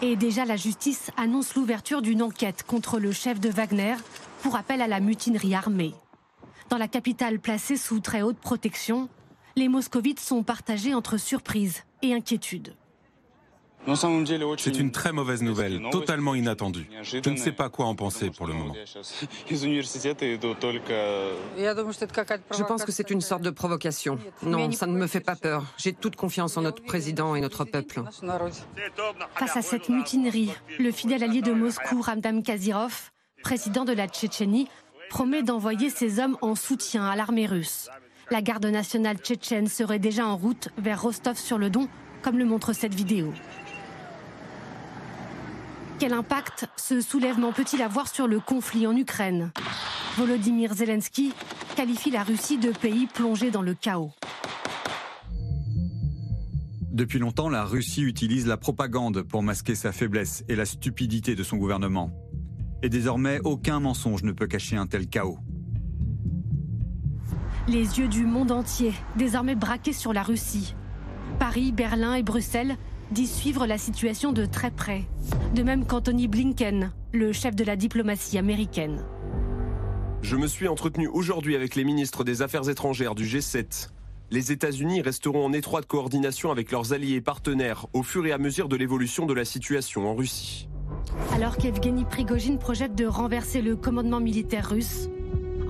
[0.01, 3.95] Et déjà, la justice annonce l'ouverture d'une enquête contre le chef de Wagner
[4.41, 5.93] pour appel à la mutinerie armée.
[6.69, 9.09] Dans la capitale placée sous très haute protection,
[9.55, 12.75] les moscovites sont partagés entre surprise et inquiétude.
[14.57, 16.89] C'est une très mauvaise nouvelle, totalement inattendue.
[17.03, 18.73] Je ne sais pas quoi en penser pour le moment.
[22.51, 24.19] Je pense que c'est une sorte de provocation.
[24.43, 25.63] Non, ça ne me fait pas peur.
[25.77, 28.03] J'ai toute confiance en notre président et notre peuple.
[29.35, 33.11] Face à cette mutinerie, le fidèle allié de Moscou, Ramdam Kazirov,
[33.41, 34.67] président de la Tchétchénie,
[35.09, 37.89] promet d'envoyer ses hommes en soutien à l'armée russe.
[38.29, 41.87] La garde nationale tchétchène serait déjà en route vers Rostov-sur-le-Don,
[42.21, 43.31] comme le montre cette vidéo.
[45.99, 49.51] Quel impact ce soulèvement peut-il avoir sur le conflit en Ukraine?
[50.15, 51.33] Volodymyr Zelensky
[51.75, 54.11] qualifie la Russie de pays plongé dans le chaos.
[56.91, 61.41] Depuis longtemps, la Russie utilise la propagande pour masquer sa faiblesse et la stupidité de
[61.41, 62.11] son gouvernement.
[62.83, 65.39] Et désormais, aucun mensonge ne peut cacher un tel chaos.
[67.67, 70.75] Les yeux du monde entier, désormais braqués sur la Russie.
[71.39, 72.77] Paris, Berlin et Bruxelles
[73.11, 75.03] disent suivre la situation de très près.
[75.55, 79.03] De même qu'Anthony Blinken, le chef de la diplomatie américaine.
[80.21, 83.89] Je me suis entretenu aujourd'hui avec les ministres des Affaires étrangères du G7.
[84.29, 88.37] Les États-Unis resteront en étroite coordination avec leurs alliés et partenaires au fur et à
[88.37, 90.67] mesure de l'évolution de la situation en Russie.
[91.33, 95.09] Alors qu'Evgeny Prigogine projette de renverser le commandement militaire russe,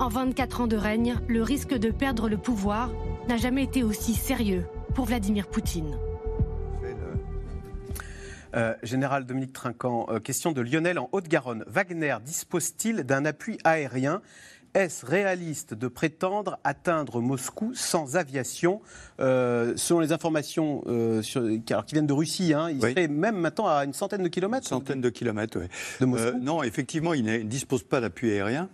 [0.00, 2.90] en 24 ans de règne, le risque de perdre le pouvoir
[3.28, 5.98] n'a jamais été aussi sérieux pour Vladimir Poutine.
[8.58, 11.62] Euh, Général Dominique Trinquant, euh, question de Lionel en Haute-Garonne.
[11.68, 14.20] Wagner dispose-t-il d'un appui aérien?
[14.74, 18.82] Est-ce réaliste de prétendre atteindre Moscou sans aviation?
[19.20, 20.82] Euh, Selon les informations
[21.22, 24.66] qui viennent de Russie, hein, il serait même maintenant à une centaine de kilomètres.
[24.66, 25.58] Une centaine de kilomètres,
[26.00, 26.08] oui.
[26.40, 28.68] non, effectivement, il ne dispose pas d'appui aérien.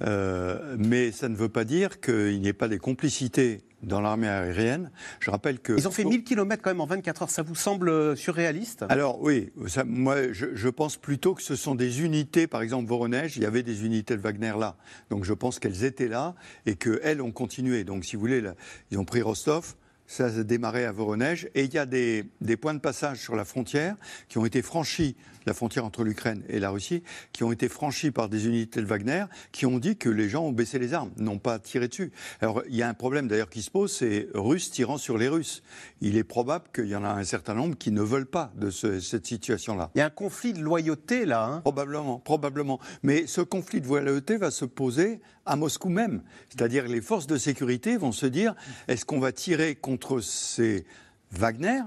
[0.00, 4.90] Mais ça ne veut pas dire qu'il n'y ait pas des complicités dans l'armée aérienne.
[5.20, 5.72] Je rappelle que...
[5.72, 7.30] Ils ont fait 1000 km quand même en 24 heures.
[7.30, 8.84] Ça vous semble euh, surréaliste?
[8.88, 13.36] Alors oui, ça, moi je, pense plutôt que ce sont des unités, par exemple Voronezh,
[13.36, 14.76] il y avait des unités de Wagner là.
[15.10, 16.34] Donc je pense qu'elles étaient là
[16.66, 17.84] et qu'elles ont continué.
[17.84, 18.42] Donc si vous voulez,
[18.90, 19.74] ils ont pris Rostov,
[20.06, 21.48] ça a démarré à Voronezh.
[21.54, 23.96] Et il y a des, des, points de passage sur la frontière
[24.28, 28.10] qui ont été franchis, la frontière entre l'Ukraine et la Russie, qui ont été franchis
[28.10, 31.10] par des unités de Wagner, qui ont dit que les gens ont baissé les armes,
[31.16, 32.12] n'ont pas tiré dessus.
[32.40, 35.28] Alors il y a un problème d'ailleurs qui se pose, c'est Russes tirant sur les
[35.28, 35.62] Russes.
[36.00, 38.70] Il est probable qu'il y en a un certain nombre qui ne veulent pas de
[38.70, 39.90] cette situation-là.
[39.94, 41.44] Il y a un conflit de loyauté là.
[41.46, 42.80] Hein probablement, probablement.
[43.02, 46.22] Mais ce conflit de loyauté va se poser à Moscou même.
[46.48, 48.54] C'est-à-dire les forces de sécurité vont se dire,
[48.88, 50.84] est-ce qu'on va tirer contre contre ces
[51.32, 51.80] Wagner,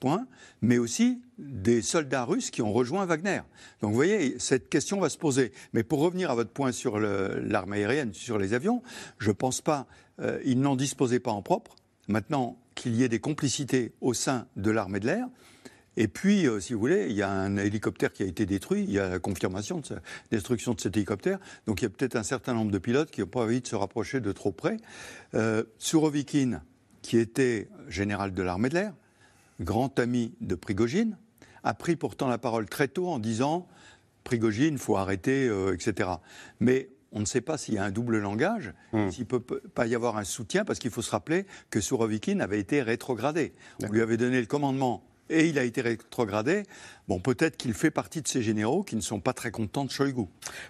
[0.00, 0.26] point,
[0.62, 3.42] mais aussi des soldats russes qui ont rejoint Wagner.
[3.80, 5.52] Donc vous voyez, cette question va se poser.
[5.72, 8.82] Mais pour revenir à votre point sur l'armée aérienne, sur les avions,
[9.18, 9.86] je ne pense pas,
[10.20, 11.76] euh, ils n'en disposaient pas en propre.
[12.08, 15.28] Maintenant qu'il y ait des complicités au sein de l'armée de l'air,
[15.96, 18.84] et puis, euh, si vous voulez, il y a un hélicoptère qui a été détruit,
[18.84, 21.90] il y a la confirmation de la destruction de cet hélicoptère, donc il y a
[21.90, 24.52] peut-être un certain nombre de pilotes qui n'ont pas envie de se rapprocher de trop
[24.52, 24.76] près.
[25.34, 26.62] Euh, Surovikin,
[27.02, 28.94] qui était général de l'armée de l'air,
[29.60, 31.16] grand ami de Prigogine,
[31.62, 33.68] a pris pourtant la parole très tôt en disant
[34.24, 36.10] Prigogine, faut arrêter, euh, etc.
[36.58, 39.10] Mais on ne sait pas s'il y a un double langage, hmm.
[39.10, 42.40] s'il ne peut pas y avoir un soutien, parce qu'il faut se rappeler que Sourovikine
[42.40, 43.52] avait été rétrogradé.
[43.82, 46.64] On lui avait donné le commandement et il a été rétrogradé.
[47.08, 49.90] Bon, peut-être qu'il fait partie de ces généraux qui ne sont pas très contents de
[49.90, 50.26] Shoigu.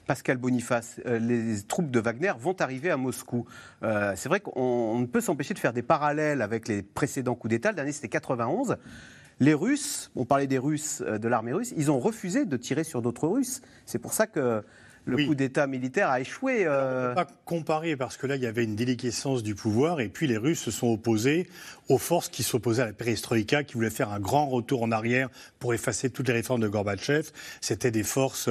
[0.06, 3.46] Pascal Boniface, euh, les troupes de Wagner vont arriver à Moscou.
[3.82, 7.50] Euh, c'est vrai qu'on ne peut s'empêcher de faire des parallèles avec les précédents coups
[7.50, 7.70] d'État.
[7.70, 8.76] Le dernier, c'était 91.
[9.40, 12.84] Les Russes, on parlait des Russes, euh, de l'armée russe, ils ont refusé de tirer
[12.84, 13.62] sur d'autres Russes.
[13.86, 14.62] C'est pour ça que
[15.10, 16.64] le coup d'État militaire a échoué.
[16.64, 17.06] Euh...
[17.06, 20.00] On ne peut pas comparer parce que là, il y avait une déliquescence du pouvoir
[20.00, 21.48] et puis les Russes se sont opposés
[21.88, 25.28] aux forces qui s'opposaient à la perestroïka, qui voulaient faire un grand retour en arrière
[25.58, 27.30] pour effacer toutes les réformes de Gorbatchev.
[27.60, 28.48] C'était des forces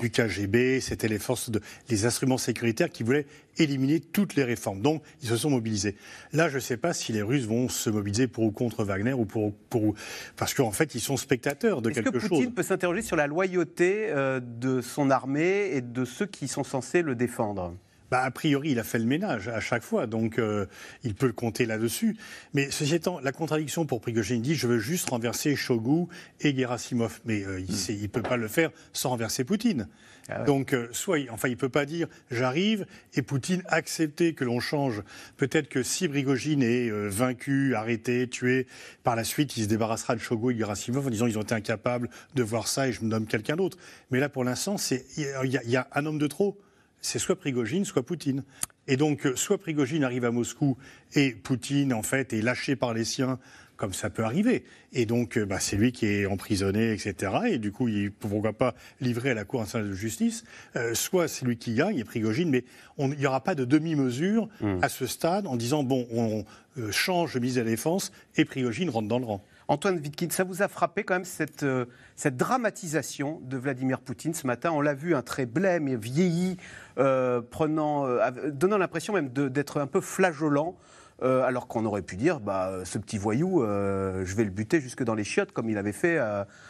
[0.00, 3.26] du KGB, c'était les forces de, les instruments sécuritaires qui voulaient
[3.58, 4.80] éliminer toutes les réformes.
[4.80, 5.96] Donc, ils se sont mobilisés.
[6.32, 9.12] Là, je ne sais pas si les Russes vont se mobiliser pour ou contre Wagner
[9.12, 9.94] ou pour, pour
[10.36, 12.22] parce qu'en fait, ils sont spectateurs de quelque chose.
[12.22, 16.26] Est-ce que Poutine peut s'interroger sur la loyauté euh, de son armée et de ceux
[16.26, 17.74] qui sont censés le défendre?
[18.12, 20.66] Bah, A priori, il a fait le ménage à chaque fois, donc euh,
[21.02, 22.14] il peut le compter là-dessus.
[22.52, 26.08] Mais ceci étant, la contradiction pour Prigogine dit je veux juste renverser Shogu
[26.42, 27.20] et Gerasimov.
[27.24, 29.88] Mais euh, il ne peut pas le faire sans renverser Poutine.
[30.28, 34.60] Ah donc, euh, soit, enfin, il peut pas dire j'arrive et Poutine accepter que l'on
[34.60, 35.02] change.
[35.38, 38.66] Peut-être que si Prigogine est vaincu, arrêté, tué,
[39.04, 41.54] par la suite, il se débarrassera de Shogu et Gerasimov en disant ils ont été
[41.54, 43.78] incapables de voir ça et je me nomme quelqu'un d'autre.
[44.10, 44.76] Mais là, pour l'instant,
[45.16, 46.60] il y, y, a un homme de trop
[47.02, 48.44] c'est soit Prigogine, soit Poutine.
[48.88, 50.76] Et donc, euh, soit Prigogine arrive à Moscou
[51.14, 53.38] et Poutine, en fait, est lâché par les siens,
[53.76, 54.64] comme ça peut arriver.
[54.92, 57.32] Et donc, euh, bah, c'est lui qui est emprisonné, etc.
[57.50, 60.44] Et du coup, il ne pourra pas livrer à la Cour internationale de justice.
[60.76, 62.64] Euh, soit c'est lui qui gagne, et Prigogine, mais
[62.98, 64.78] il n'y aura pas de demi-mesure hmm.
[64.82, 66.44] à ce stade en disant, bon, on
[66.90, 69.44] change de mise à la défense et Prigogine rentre dans le rang.
[69.68, 74.34] Antoine Vitkin, ça vous a frappé quand même cette, euh, cette dramatisation de Vladimir Poutine
[74.34, 74.70] ce matin?
[74.72, 76.56] On l'a vu, un très blême et vieilli,
[76.98, 80.76] euh, prenant, euh, donnant l'impression même d'être un peu flageolant.
[81.22, 85.14] alors qu'on aurait pu dire, bah, ce petit voyou, je vais le buter jusque dans
[85.14, 86.18] les chiottes, comme il avait fait,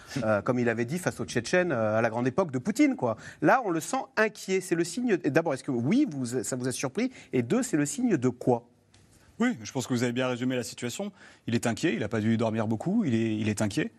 [0.44, 2.94] comme il avait dit face aux Tchétchènes à la grande époque de Poutine.
[2.94, 3.16] Quoi.
[3.40, 4.60] Là, on le sent inquiet.
[4.60, 5.16] C'est le signe.
[5.16, 7.10] D'abord, est-ce que oui, vous, ça vous a surpris?
[7.32, 8.66] Et deux, c'est le signe de quoi?
[9.38, 11.12] Oui, je pense que vous avez bien résumé la situation.
[11.46, 13.90] Il est inquiet, il n'a pas dû dormir beaucoup, il est, inquiet.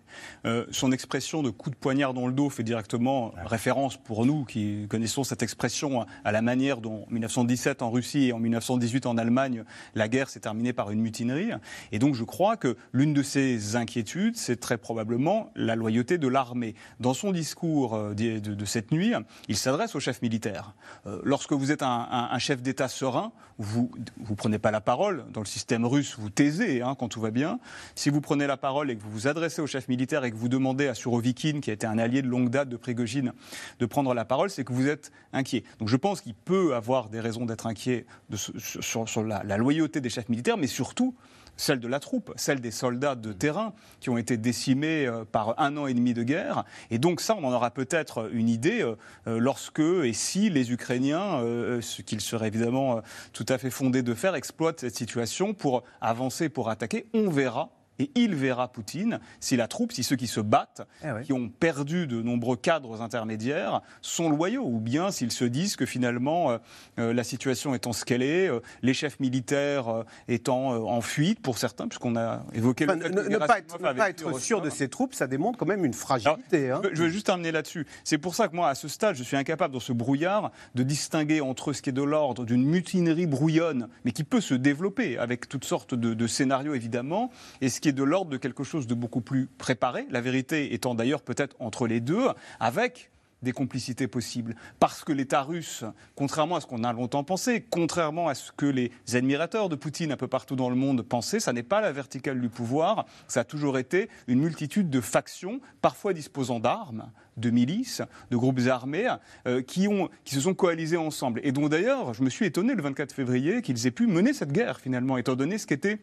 [0.45, 4.45] Euh, son expression de coup de poignard dans le dos fait directement référence pour nous
[4.45, 9.05] qui connaissons cette expression à la manière dont en 1917 en Russie et en 1918
[9.05, 9.63] en Allemagne,
[9.95, 11.51] la guerre s'est terminée par une mutinerie.
[11.91, 16.27] Et donc je crois que l'une de ses inquiétudes, c'est très probablement la loyauté de
[16.27, 16.75] l'armée.
[16.99, 19.13] Dans son discours euh, de, cette nuit,
[19.47, 20.73] il s'adresse au chef militaire.
[21.05, 23.91] Euh, lorsque vous êtes un, un chef d'État serein, vous
[24.29, 27.31] ne prenez pas la parole dans le système russe, vous taisez hein, quand tout va
[27.31, 27.59] bien.
[27.95, 30.35] Si vous prenez la parole et que vous vous adressez au chef militaire et que
[30.35, 33.33] vous demandez à Surovikin, qui a été un allié de longue date de Prigogine,
[33.79, 35.63] de prendre la parole, c'est que vous êtes inquiet.
[35.79, 40.29] Donc je pense qu'il peut avoir des raisons d'être inquiet sur, la loyauté des chefs
[40.29, 41.15] militaires, mais surtout
[41.57, 45.59] celle de la troupe, celle des soldats de terrain qui ont été décimés euh, par
[45.59, 46.63] un an et demi de guerre.
[46.89, 48.95] Et donc ça, on en aura peut-être une idée euh,
[49.27, 51.41] euh, lorsque et si les Ukrainiens,
[51.81, 53.01] ce qu'ils seraient évidemment
[53.33, 57.07] tout à fait fondés de faire, exploitent cette situation pour avancer, pour attaquer.
[57.13, 61.23] On verra et il verra Poutine si la troupe, si ceux qui se battent, eh
[61.23, 65.85] qui ont perdu de nombreux cadres intermédiaires, sont loyaux, ou bien s'ils se disent que
[65.85, 66.57] finalement euh,
[66.99, 71.57] euh, la situation étant ce qu'elle est, euh, les chefs militaires étant en fuite pour
[71.57, 74.69] certains, puisqu'on a évoqué le fait ne, ne, pas être, ne pas être sûr de
[74.69, 76.71] ces troupes, ça démontre quand même une fragilité.
[76.71, 76.81] Hein.
[76.93, 77.85] Je veux juste terminer là-dessus.
[78.03, 80.83] C'est pour ça que moi, à ce stade, je suis incapable dans ce brouillard de
[80.83, 85.17] distinguer entre ce qui est de l'ordre d'une mutinerie brouillonne, mais qui peut se développer
[85.17, 88.63] avec toutes sortes de, de scénarios évidemment, et ce qui est de l'ordre de quelque
[88.63, 92.29] chose de beaucoup plus préparé, la vérité étant d'ailleurs peut-être entre les deux,
[92.61, 94.55] avec des complicités possibles.
[94.79, 95.83] Parce que l'État russe,
[96.15, 100.13] contrairement à ce qu'on a longtemps pensé, contrairement à ce que les admirateurs de Poutine
[100.13, 103.41] un peu partout dans le monde pensaient, ça n'est pas la verticale du pouvoir, ça
[103.41, 109.13] a toujours été une multitude de factions, parfois disposant d'armes, de milices, de groupes armés,
[109.45, 111.41] euh, qui, ont, qui se sont coalisés ensemble.
[111.43, 114.53] Et dont d'ailleurs, je me suis étonné le 24 février qu'ils aient pu mener cette
[114.53, 115.99] guerre finalement, étant donné ce qu'était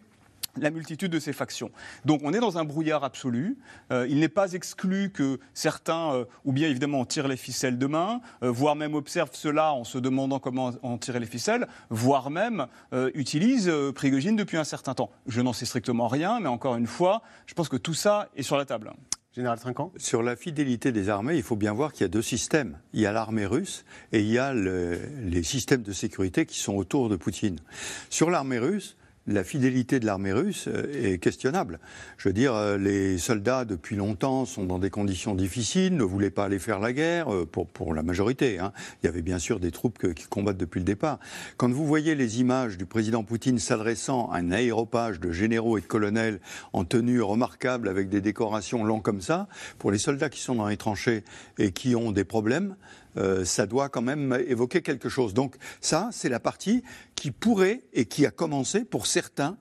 [0.57, 1.71] la multitude de ces factions.
[2.05, 3.59] Donc on est dans un brouillard absolu.
[3.93, 8.21] Euh, il n'est pas exclu que certains, euh, ou bien évidemment, tirent les ficelles demain,
[8.43, 12.67] euh, voire même observent cela en se demandant comment en tirer les ficelles, voire même
[13.15, 15.11] utilisent Prigogine depuis un certain temps.
[15.27, 18.43] Je n'en sais strictement rien, mais encore une fois, je pense que tout ça est
[18.43, 18.93] sur la table.
[19.33, 19.93] Général Trinquant?
[19.97, 22.79] Sur la fidélité des armées, il faut bien voir qu'il y a deux systèmes.
[22.93, 26.75] Il y a l'armée russe et il y a les systèmes de sécurité qui sont
[26.75, 27.61] autour de Poutine.
[28.09, 28.97] Sur l'armée russe,
[29.31, 31.79] la fidélité de l'armée russe euh, est questionnable.
[32.19, 36.31] Je veux dire, euh, les soldats, depuis longtemps, sont dans des conditions difficiles, ne voulaient
[36.31, 38.59] pas aller faire la guerre, euh, pour, pour la majorité.
[38.59, 38.73] Hein.
[39.03, 41.19] Il y avait bien sûr des troupes qui combattent depuis le départ.
[41.57, 45.81] Quand vous voyez les images du président Poutine s'adressant à un aéropage de généraux et
[45.81, 46.41] de colonels
[46.73, 50.67] en tenue remarquable, avec des décorations longues comme ça, pour les soldats qui sont dans
[50.67, 51.25] les tranchées
[51.59, 52.75] et qui ont des problèmes,
[53.17, 55.35] euh, ça doit quand même évoquer quelque chose.
[55.35, 56.83] Donc ça, c'est la partie
[57.15, 59.57] qui pourrait et qui a commencé pour certains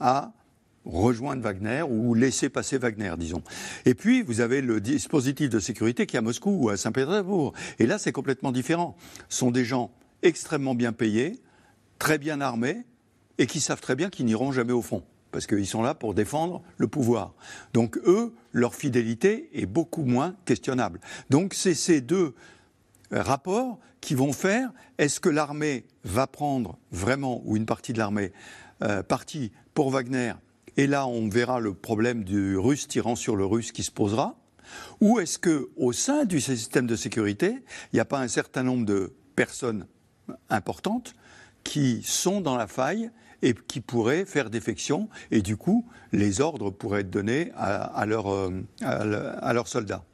[0.00, 0.32] à
[0.84, 3.42] rejoindre Wagner ou laisser passer Wagner, disons.
[3.84, 7.52] Et puis, vous avez le dispositif de sécurité qui est à Moscou ou à Saint-Pétersbourg.
[7.78, 8.96] Et là, c'est complètement différent.
[9.28, 11.40] Ce sont des gens extrêmement bien payés,
[11.98, 12.84] très bien armés,
[13.38, 15.04] et qui savent très bien qu'ils n'iront jamais au front.
[15.30, 17.34] Parce qu'ils sont là pour défendre le pouvoir.
[17.72, 21.00] Donc, eux, leur fidélité est beaucoup moins questionnable.
[21.30, 22.34] Donc, c'est ces deux
[23.12, 28.32] rapports qui vont faire est-ce que l'armée va prendre vraiment, ou une partie de l'armée,
[28.82, 30.32] euh, partie pour Wagner,
[30.76, 34.36] et là on verra le problème du russe tirant sur le russe qui se posera,
[35.00, 38.62] ou est-ce que au sein du système de sécurité, il n'y a pas un certain
[38.62, 39.86] nombre de personnes
[40.50, 41.14] importantes
[41.64, 43.10] qui sont dans la faille
[43.42, 48.62] et qui pourraient faire défection, et du coup, les ordres pourraient être donnés à, euh,
[48.80, 50.04] à leurs soldats?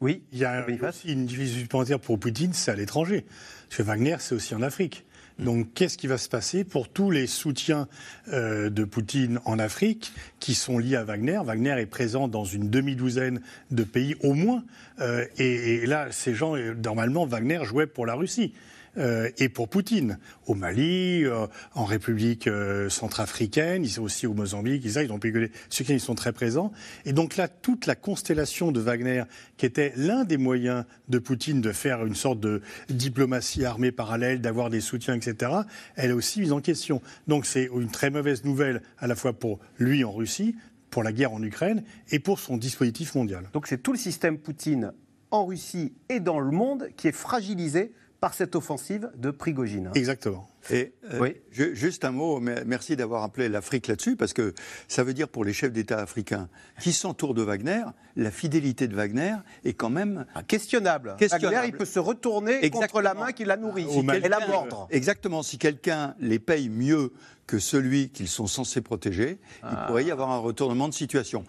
[0.00, 3.24] Oui, il y a une difficulté supplémentaire pour Poutine, c'est à l'étranger.
[3.68, 5.04] Parce que Wagner, c'est aussi en Afrique.
[5.38, 5.44] Mm.
[5.44, 7.88] Donc, qu'est-ce qui va se passer pour tous les soutiens
[8.32, 11.40] euh, de Poutine en Afrique qui sont liés à Wagner?
[11.44, 13.40] Wagner est présent dans une demi-douzaine
[13.72, 14.62] de pays au moins.
[15.00, 18.52] Euh, et, et, là, ces gens, normalement, Wagner jouait pour la Russie.
[18.98, 24.34] Euh, et pour Poutine, au Mali, euh, en République euh, centrafricaine, ils sont aussi au
[24.34, 25.20] Mozambique, ils, ils ont
[25.68, 26.72] ceux qui sont très présents.
[27.04, 29.24] Et donc là, toute la constellation de Wagner,
[29.56, 34.40] qui était l'un des moyens de Poutine de faire une sorte de diplomatie armée parallèle,
[34.40, 35.52] d'avoir des soutiens, etc.,
[35.96, 37.00] elle est aussi mise en question.
[37.26, 40.56] Donc c'est une très mauvaise nouvelle à la fois pour lui en Russie,
[40.90, 43.48] pour la guerre en Ukraine et pour son dispositif mondial.
[43.52, 44.92] Donc c'est tout le système Poutine
[45.30, 49.90] en Russie et dans le monde qui est fragilisé par cette offensive de Prigogine.
[49.94, 50.48] Exactement.
[50.70, 51.36] Et euh, oui.
[51.52, 54.54] juste un mot, merci d'avoir appelé l'Afrique là-dessus, parce que
[54.86, 56.48] ça veut dire pour les chefs d'État africains
[56.80, 57.84] qui s'entourent de Wagner,
[58.16, 61.16] la fidélité de Wagner est quand même ah, questionnable.
[61.20, 63.86] Wagner, il peut se retourner contre la main qui l'a nourri
[64.22, 64.88] et la mordre.
[64.90, 65.42] Exactement.
[65.42, 67.12] Si quelqu'un les paye mieux
[67.46, 69.84] que celui qu'ils sont censés protéger, il ah.
[69.86, 71.44] pourrait y avoir un retournement de situation.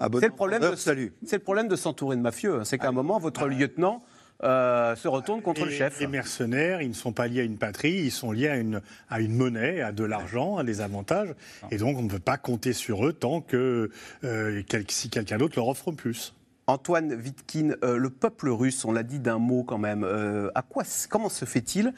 [0.00, 0.94] C'est le, problème de, c'est
[1.36, 2.64] le problème de s'entourer de mafieux.
[2.64, 4.02] C'est qu'à un moment, votre lieutenant
[4.44, 6.00] euh, se retournent contre le chef.
[6.00, 8.80] Les mercenaires, ils ne sont pas liés à une patrie, ils sont liés à une,
[9.08, 11.34] à une monnaie, à de l'argent, à des avantages.
[11.70, 13.90] Et donc, on ne peut pas compter sur eux tant que
[14.24, 16.34] euh, si quelqu'un d'autre leur offre plus.
[16.66, 20.04] Antoine Vitkin, euh, le peuple russe, on l'a dit d'un mot quand même,
[20.54, 21.92] à quoi, comment se fait-il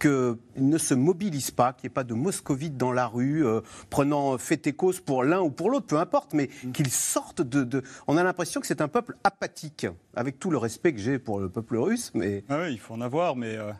[0.00, 3.60] qu'il ne se mobilise pas, qu'il n'y ait pas de moscovites dans la rue, euh,
[3.90, 6.72] prenant fait et cause pour l'un ou pour l'autre, peu importe, mais mm.
[6.72, 10.92] qu'ils sortent de, On a l'impression que c'est un peuple apathique, avec tout le respect
[10.92, 12.44] que j'ai pour le peuple russe, mais...
[12.48, 13.56] Ah oui, il faut en avoir, mais...
[13.56, 13.72] Euh,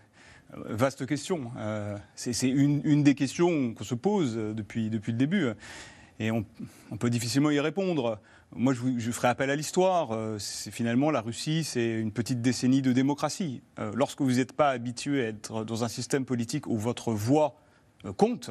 [0.52, 1.52] vaste question.
[1.58, 5.48] Euh, c'est une, des questions qu'on se pose depuis, depuis le début.
[6.18, 6.44] Et on,
[6.90, 8.18] on peut difficilement y répondre.
[8.56, 10.10] Moi, je, ferai appel à l'histoire.
[10.10, 13.62] Euh, c'est finalement la Russie, c'est une petite décennie de démocratie.
[13.78, 17.54] Euh, lorsque vous n'êtes pas habitué à être dans un système politique où votre voix
[18.04, 18.50] euh, compte,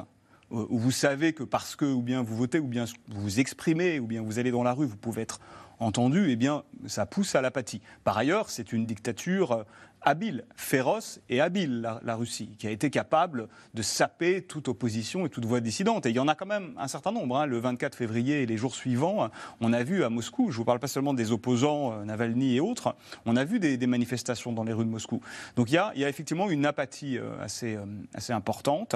[0.52, 4.00] où vous savez que parce que ou bien vous votez, ou bien vous vous exprimez,
[4.00, 5.40] ou bien vous allez dans la rue, vous pouvez être
[5.80, 7.82] entendu, eh bien, ça pousse à l'apathie.
[8.04, 9.66] Par ailleurs, c'est une dictature
[10.02, 15.30] habile, féroce et habile, la, Russie, qui a été capable de saper toute opposition et
[15.30, 16.06] toute voix dissidente.
[16.06, 17.38] Et il y en a quand même un certain nombre.
[17.38, 17.46] Hein.
[17.46, 19.30] Le 24 février et les jours suivants,
[19.62, 22.56] on a vu à Moscou, je ne vous parle pas seulement des opposants, euh, Navalny
[22.56, 25.22] et autres, on a vu des, manifestations dans les rues de Moscou.
[25.56, 28.96] Donc il y a, il y a effectivement une apathie euh, assez, euh, assez importante.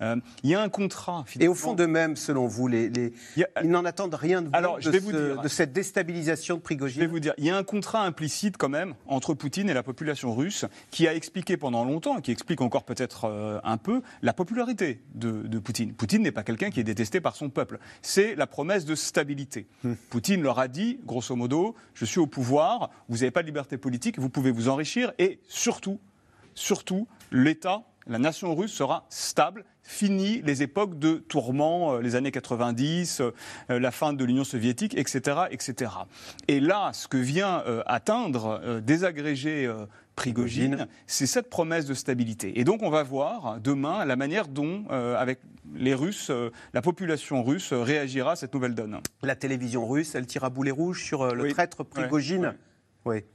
[0.00, 1.24] il y a un contrat.
[1.40, 2.90] Et au fond de même, selon vous, les,
[3.36, 6.96] ils n'en attendent rien de, Alors, je vais vous dire, de cette déstabilisation de Prigogine?
[6.96, 9.74] Je vais vous dire, il y a un contrat implicite quand même entre Poutine et
[9.74, 10.43] la population russe
[10.90, 15.58] qui a expliqué pendant longtemps, qui explique encore peut-être euh, un peu, la popularité de,
[15.58, 15.94] Poutine.
[15.94, 17.78] Poutine n'est pas quelqu'un qui est détesté par son peuple.
[18.02, 19.66] C'est la promesse de stabilité.
[19.82, 19.94] Hmm.
[20.10, 23.78] Poutine leur a dit, grosso modo, je suis au pouvoir, vous n'avez pas de liberté
[23.78, 26.00] politique, vous pouvez vous enrichir et surtout,
[26.54, 32.30] surtout, l'État la nation russe sera stable, fini les époques de tourments, euh, les années
[32.30, 33.32] 90, euh,
[33.68, 35.90] la fin de l'Union soviétique, etc., etc.
[36.48, 39.72] Et là, ce que vient atteindre, désagréger
[40.16, 42.58] Prigogine, c'est cette promesse de stabilité.
[42.58, 45.40] Et donc on va voir demain la manière dont, avec
[45.74, 46.30] les Russes,
[46.72, 49.00] la population russe réagira à cette nouvelle donne.
[49.22, 52.54] La télévision russe, elle tire à boulet rouge sur le traître Prigogine.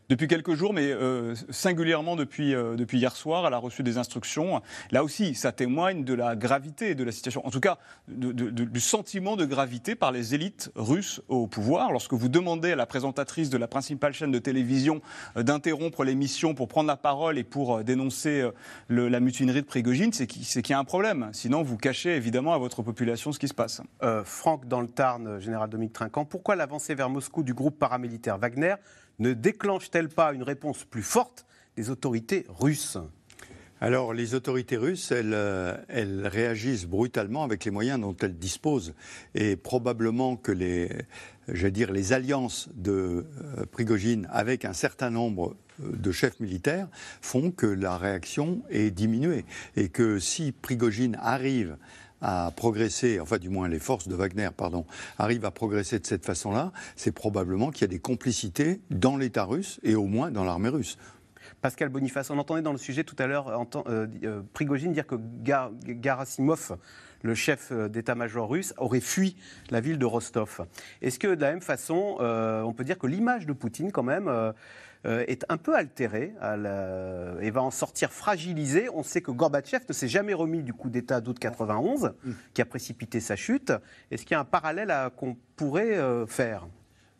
[0.10, 4.00] Depuis quelques jours, mais euh, singulièrement depuis, euh, depuis hier soir, elle a reçu des
[4.00, 4.62] instructions.
[4.90, 7.78] Là aussi, ça témoigne de la gravité de la situation, en tout cas
[8.08, 11.92] du sentiment de gravité par les élites russes au pouvoir.
[11.92, 15.02] Lorsque vous demandez à la présentatrice de la principale chaîne de télévision
[15.38, 18.50] euh, d'interrompre l'émission pour prendre la parole et pour dénoncer
[18.90, 21.30] la mutinerie de Prigogine, c'est qu'il y a un problème.
[21.34, 23.82] Sinon, vous cachez évidemment à votre population ce qui se passe.
[24.24, 28.76] Franck, dans le Tarn, général Dominique Trinquant, pourquoi l'avancée vers Moscou du groupe paramilitaire Wagner
[29.20, 32.98] ne déclenche-t-elle pas une réponse plus forte des autorités russes
[33.82, 38.94] alors, les autorités russes, euh, elles, réagissent brutalement avec les moyens dont elles disposent.
[39.36, 40.90] Et probablement que les,
[41.48, 43.26] dire, les alliances de
[43.58, 46.90] euh, Prigogine avec un certain nombre euh, de chefs militaires
[47.22, 49.46] font que la réaction est diminuée.
[49.78, 51.78] Et que si Prigogine arrive
[52.22, 54.86] à progresser, enfin du moins les forces de Wagner, pardon,
[55.18, 59.46] arrivent à progresser de cette façon-là, c'est probablement qu'il y a des complicités dans l'État
[59.46, 60.98] russe et au moins dans l'armée russe.
[61.62, 65.15] Pascal Boniface, on entendait dans le sujet tout à l'heure euh, euh, Prigogine dire que
[65.44, 66.78] Garasimov,
[67.22, 69.36] le chef euh, d'état-major russe, aurait fui
[69.70, 70.65] la ville de Rostov.
[71.02, 74.54] Est-ce que de la même façon, on peut dire que l'image de Poutine, quand même,
[75.06, 76.33] euh, est un peu altérée
[77.41, 78.89] et va en sortir fragilisée.
[78.93, 82.31] On sait que Gorbatchev ne s'est jamais remis du coup d'État d'août 91, mm.
[82.54, 83.71] qui a précipité sa chute.
[84.12, 86.67] Est-ce qu'il y a un parallèle qu'on pourrait euh, faire?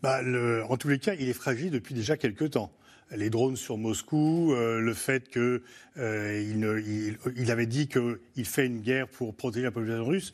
[0.01, 0.21] Bah,
[0.69, 2.71] En tous les cas, il est fragile depuis déjà quelques temps
[3.16, 5.62] les drones sur Moscou, euh, le fait qu'il
[5.97, 7.14] euh,
[7.47, 10.32] avait dit qu'il fait une guerre pour protéger la population russe.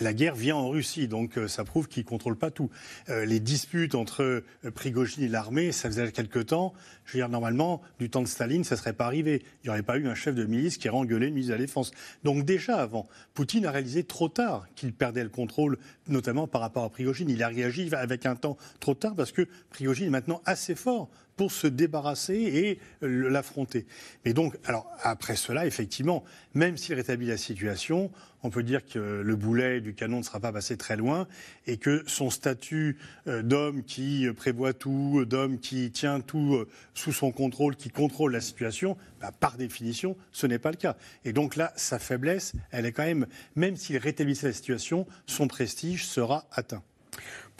[0.00, 2.70] La, guerre vient en Russie, donc euh, ça prouve qu'il ne contrôle pas tout.
[3.08, 4.44] les disputes entre
[4.74, 6.74] Prigogine et l'armée, ça faisait quelque temps.
[7.10, 9.42] Je veux dire, normalement, du temps de Staline, ça ne serait pas arrivé.
[9.42, 11.58] Il n'y aurait pas eu un chef de milice qui aurait engueulé une de la
[11.58, 11.90] Défense.
[12.22, 16.84] Donc déjà avant, Poutine a réalisé trop tard qu'il perdait le contrôle, notamment par rapport
[16.84, 17.28] à Prigogine.
[17.28, 21.10] Il a réagi avec un temps trop tard parce que Prigogine est maintenant assez fort
[21.36, 23.86] pour se débarrasser et l'affronter.
[24.24, 24.56] Mais donc,
[25.02, 26.22] après cela, effectivement,
[26.54, 30.40] même s'il rétablit la situation, on peut dire que le boulet du canon ne sera
[30.40, 31.26] pas passé très loin
[31.66, 37.12] et que son statut euh, d'homme qui prévoit tout, d'homme qui tient tout euh, sous
[37.12, 40.96] son contrôle, qui contrôle la situation, bah, par définition, ce n'est pas le cas.
[41.24, 43.26] Et donc là, sa faiblesse, elle est quand même,
[43.56, 46.82] même s'il rétablissait la situation, son prestige sera atteint.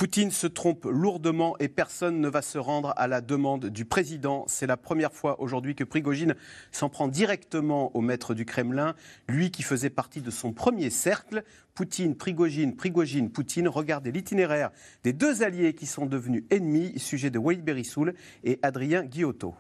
[0.01, 4.47] Poutine se trompe lourdement et personne ne va se rendre à la demande du président.
[4.49, 6.37] C'est la première fois aujourd'hui que Prigogine
[6.73, 8.95] s'en prend directement au maître du Kremlin,
[9.29, 11.45] lui qui faisait partie de son premier cercle.
[11.75, 13.69] Poutine, Prigogine, Prigogine, Poutine.
[13.69, 14.71] Regardez l'itinéraire
[15.05, 19.55] des deux alliés qui sont devenus ennemis, sujet de Wade Berissoul et Adrien Guillotot.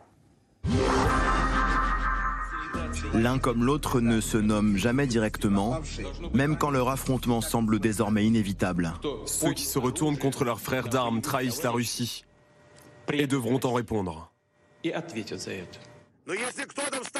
[3.14, 5.80] L'un comme l'autre ne se nomment jamais directement,
[6.32, 8.92] même quand leur affrontement semble désormais inévitable.
[9.26, 12.24] Ceux qui se retournent contre leurs frères d'armes trahissent la Russie
[13.12, 14.32] et devront en répondre.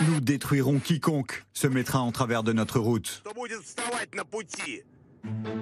[0.07, 3.25] Nous détruirons quiconque se mettra en travers de notre route.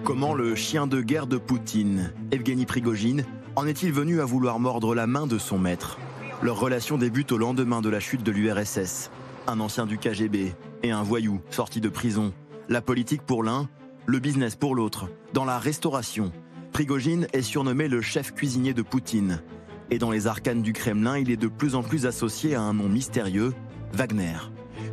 [0.04, 3.24] Comment le chien de guerre de Poutine, Evgeny Prigogine,
[3.56, 5.98] en est-il venu à vouloir mordre la main de son maître?
[6.42, 9.10] Leur relation débute au lendemain de la chute de l'URSS
[9.48, 12.32] un ancien du KGB et un voyou sorti de prison.
[12.68, 13.68] La politique pour l'un,
[14.06, 15.08] le business pour l'autre.
[15.32, 16.32] Dans la restauration,
[16.72, 19.42] Prigogine est surnommé le chef cuisinier de Poutine.
[19.90, 22.74] Et dans les arcanes du Kremlin, il est de plus en plus associé à un
[22.74, 23.54] nom mystérieux,
[23.94, 24.36] Wagner.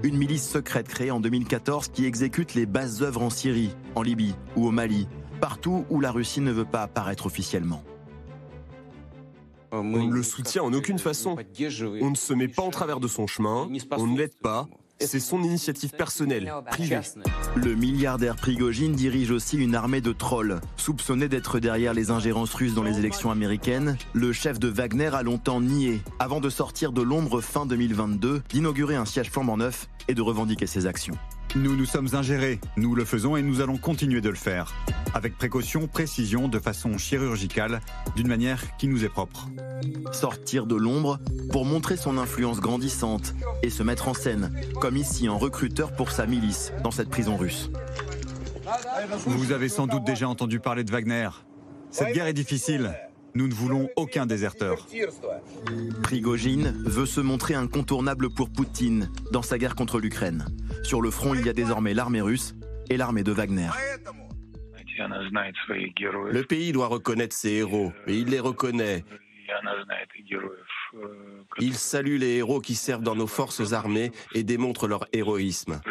[0.03, 4.36] Une milice secrète créée en 2014 qui exécute les basses œuvres en Syrie, en Libye
[4.56, 5.08] ou au Mali,
[5.41, 7.84] partout où la Russie ne veut pas apparaître officiellement.
[9.72, 11.36] On ne le soutient en aucune façon.
[12.01, 14.68] On ne se met pas en travers de son chemin, on ne l'aide pas.
[15.01, 17.01] C'est son initiative personnelle, privée.
[17.55, 20.61] Le milliardaire Prigogine dirige aussi une armée de trolls.
[20.78, 25.22] Soupçonné d'être derrière les ingérences russes dans les élections américaines, le chef de Wagner a
[25.22, 30.13] longtemps nié, avant de sortir de l'ombre fin 2022, d'inaugurer un siège flambant neuf et
[30.13, 31.18] de revendiquer ses actions.
[31.56, 34.74] Nous nous sommes ingérés, nous le faisons et nous allons continuer de le faire.
[35.14, 37.80] Avec précaution, précision, de façon chirurgicale,
[38.18, 39.47] d'une manière qui nous est propre.
[40.12, 41.18] Sortir de l'ombre
[41.53, 43.34] pour montrer son influence grandissante
[43.64, 44.51] et se mettre en scène,
[44.82, 47.70] comme ici en recruteur pour sa milice dans cette prison russe.
[49.26, 51.30] Vous avez sans doute déjà entendu parler de Wagner.
[51.89, 52.93] Cette guerre est difficile.
[53.36, 54.88] Nous ne voulons aucun déserteur.
[56.03, 60.45] Prigogine veut se montrer incontournable pour Poutine dans sa guerre contre l'Ukraine.
[60.83, 62.55] Sur le front, il y a désormais l'armée russe
[62.89, 63.69] et l'armée de Wagner.
[64.97, 69.03] Le pays doit reconnaître ses héros, et il les reconnaît.
[71.59, 75.81] Il salue les héros qui servent dans nos forces armées et démontrent leur héroïsme.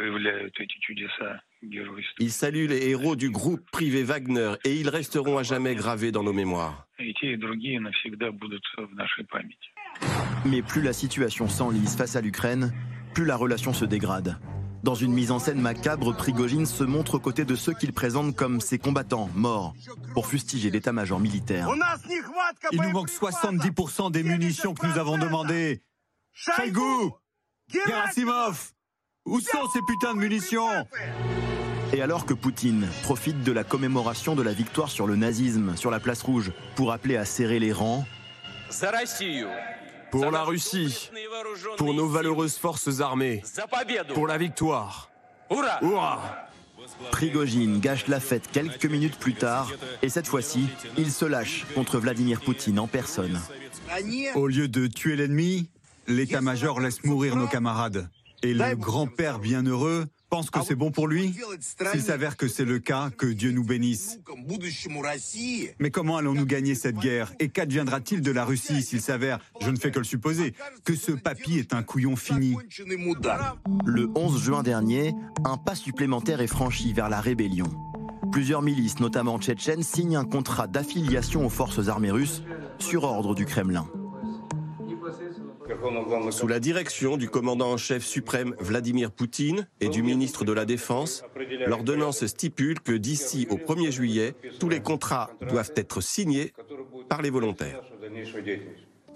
[2.18, 6.22] Il salue les héros du groupe privé Wagner et ils resteront à jamais gravés dans
[6.22, 6.86] nos mémoires.
[10.46, 12.72] Mais plus la situation s'enlise face à l'Ukraine,
[13.14, 14.36] plus la relation se dégrade.
[14.84, 18.36] Dans une mise en scène macabre, Prigogine se montre aux côtés de ceux qu'il présente
[18.36, 19.72] comme ses combattants morts
[20.12, 21.70] pour fustiger l'état-major militaire.
[22.70, 25.82] Il nous manque 70% des munitions que nous avons demandées.
[26.34, 27.14] Chaigou
[27.72, 28.72] Gerasimov
[29.24, 30.68] Où sont ces putains de munitions?
[31.94, 35.90] Et alors que Poutine profite de la commémoration de la victoire sur le nazisme sur
[35.90, 38.04] la place rouge pour appeler à serrer les rangs,
[40.14, 41.10] pour la Russie,
[41.76, 43.42] pour nos valeureuses forces armées,
[44.14, 45.10] pour la victoire.
[45.50, 46.48] Hurrah
[47.10, 51.98] Prigogine gâche la fête quelques minutes plus tard et cette fois-ci, il se lâche contre
[51.98, 53.40] Vladimir Poutine en personne.
[54.36, 55.68] Au lieu de tuer l'ennemi,
[56.06, 58.08] l'état-major laisse mourir nos camarades.
[58.42, 61.32] Et le grand-père bienheureux pense que c'est bon pour lui?
[61.60, 64.18] S'il s'avère que c'est le cas, que Dieu nous bénisse.
[65.78, 67.32] Mais comment allons-nous gagner cette guerre?
[67.38, 70.54] Et qu'adviendra-t-il de la Russie s'il s'avère, je ne fais que le supposer,
[70.84, 72.56] que ce papy est un couillon fini.
[73.86, 75.14] Le 11 juin dernier,
[75.44, 77.70] un pas supplémentaire est franchi vers la rébellion.
[78.32, 82.42] Plusieurs milices, notamment tchétchènes, signent un contrat d'affiliation aux forces armées russes
[82.80, 83.86] sur ordre du Kremlin.
[86.30, 90.64] Sous la direction du commandant en chef suprême Vladimir Poutine et du ministre de la
[90.64, 91.24] Défense,
[91.66, 96.52] l'ordonnance stipule que d'ici au 1er juillet, tous les contrats doivent être signés
[97.08, 97.82] par les volontaires.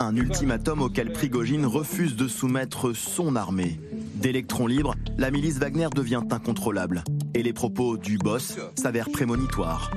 [0.01, 3.81] Un ultimatum auquel Prigogine refuse de soumettre son armée.
[4.15, 7.03] D'électrons libres, la milice Wagner devient incontrôlable.
[7.35, 9.91] Et les propos du boss s'avèrent prémonitoires.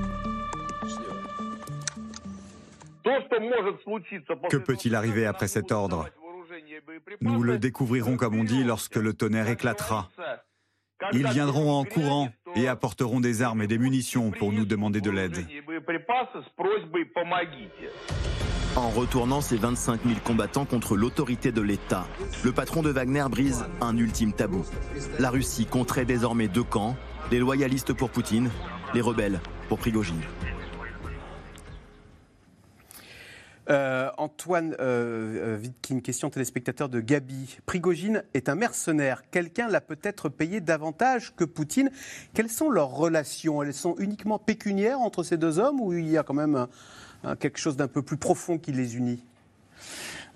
[4.50, 6.08] Que peut-il arriver après cet ordre?
[7.20, 10.08] Nous le découvrirons, comme on dit, lorsque le tonnerre éclatera.
[11.12, 15.10] Ils viendront en courant et apporteront des armes et des munitions pour nous demander de
[15.10, 15.46] l'aide.
[18.74, 22.06] En retournant ses 25 000 combattants contre l'autorité de l'État,
[22.42, 24.64] le patron de Wagner brise un ultime tabou.
[25.18, 26.96] La Russie compterait désormais deux camps,
[27.30, 28.50] les loyalistes pour Poutine,
[28.94, 30.20] les rebelles pour Prigogine.
[33.70, 37.58] Euh, Antoine euh, euh question téléspectateur de Gabi.
[37.64, 39.22] Prigogine est un mercenaire.
[39.30, 41.90] Quelqu'un l'a peut-être payé davantage que Poutine.
[42.34, 43.62] Quelles sont leurs relations?
[43.62, 46.66] Elles sont uniquement pécuniaires entre ces deux hommes ou il y a quand même
[47.38, 49.24] quelque chose d'un peu plus profond qui les unit?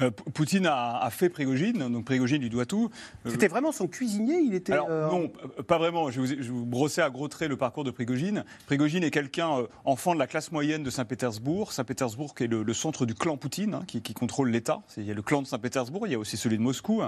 [0.03, 2.91] Euh, Poutine a, fait Prégogine, donc Prégogine lui doit tout.
[3.25, 5.31] Euh, C'était vraiment son cuisinier Il était euh, non,
[5.67, 6.11] pas vraiment.
[6.11, 8.45] Je vais, vous, brosser à gros traits le parcours de Prégogine.
[8.67, 11.73] Prégogine est quelqu'un enfant de la classe moyenne de Saint-Pétersbourg.
[11.73, 14.83] Saint-Pétersbourg qui est le, centre du clan Poutine, hein, qui, contrôle l'État.
[14.97, 17.03] Il y a le clan de Saint-Pétersbourg, il y a aussi celui de Moscou.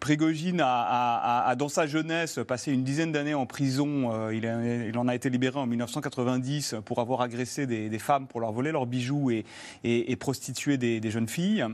[0.00, 4.30] Prégogine a, dans sa jeunesse, passé une dizaine d'années en prison.
[4.30, 4.44] Il,
[4.88, 8.72] il, en a été libéré en 1990 pour avoir agressé des, femmes, pour leur voler
[8.72, 9.44] leurs bijoux et,
[9.84, 11.64] et, prostituer des, des jeune fille.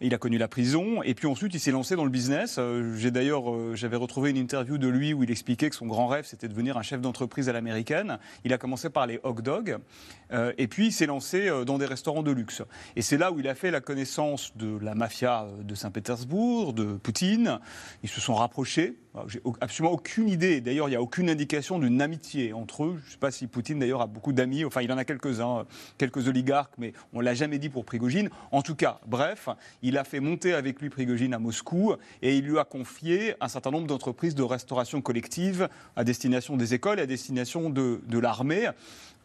[0.00, 2.56] Il a connu la prison et puis ensuite il s'est lancé dans le business.
[2.58, 5.86] Euh, j'ai d'ailleurs, euh, j'avais retrouvé une interview de lui où il expliquait que son
[5.86, 8.18] grand rêve c'était de devenir un chef d'entreprise à l'américaine.
[8.44, 9.78] Il a commencé par les hot dogs
[10.32, 12.62] euh, et puis il s'est lancé dans des restaurants de luxe.
[12.96, 16.94] Et c'est là où il a fait la connaissance de la mafia de Saint-Pétersbourg, de
[16.94, 17.60] Poutine.
[18.02, 18.96] Ils se sont rapprochés.
[19.26, 20.60] J'ai absolument aucune idée.
[20.60, 22.98] D'ailleurs, il n'y a aucune indication d'une amitié entre eux.
[23.02, 24.64] Je ne sais pas si Poutine, d'ailleurs, a beaucoup d'amis.
[24.64, 25.66] Enfin, il en a quelques-uns,
[25.98, 28.30] quelques oligarques, mais on ne l'a jamais dit pour Prigogine.
[28.52, 28.76] En tout
[29.06, 29.48] bref,
[29.82, 33.48] il a fait monter avec lui Prigogine à Moscou et il lui a confié un
[33.48, 38.18] certain nombre d'entreprises de restauration collective à destination des écoles et à destination de, de
[38.18, 38.68] l'armée.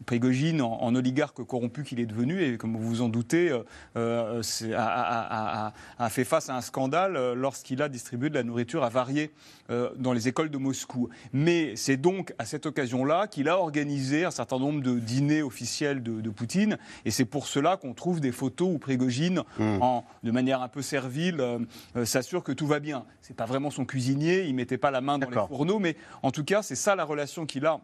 [0.04, 3.62] Prigogine, en, oligarque corrompu qu'il est devenu, et comme vous vous en doutez, euh,
[3.96, 4.42] euh,
[4.76, 9.30] a, fait face à un scandale euh, lorsqu'il a distribué de la nourriture avariée
[9.96, 11.08] dans les écoles de Moscou.
[11.32, 16.04] Mais c'est donc à cette occasion-là qu'il a organisé un certain nombre de dîners officiels
[16.04, 19.80] de, Poutine, et c'est pour cela qu'on trouve des photos où Prigogine, hmm.
[20.22, 21.42] de manière un peu servile,
[22.04, 23.04] s'assure que tout va bien.
[23.20, 26.30] C'est pas vraiment son cuisinier, il mettait pas la main dans les fourneaux, mais en
[26.30, 27.80] tout cas, c'est ça la relation qu'il a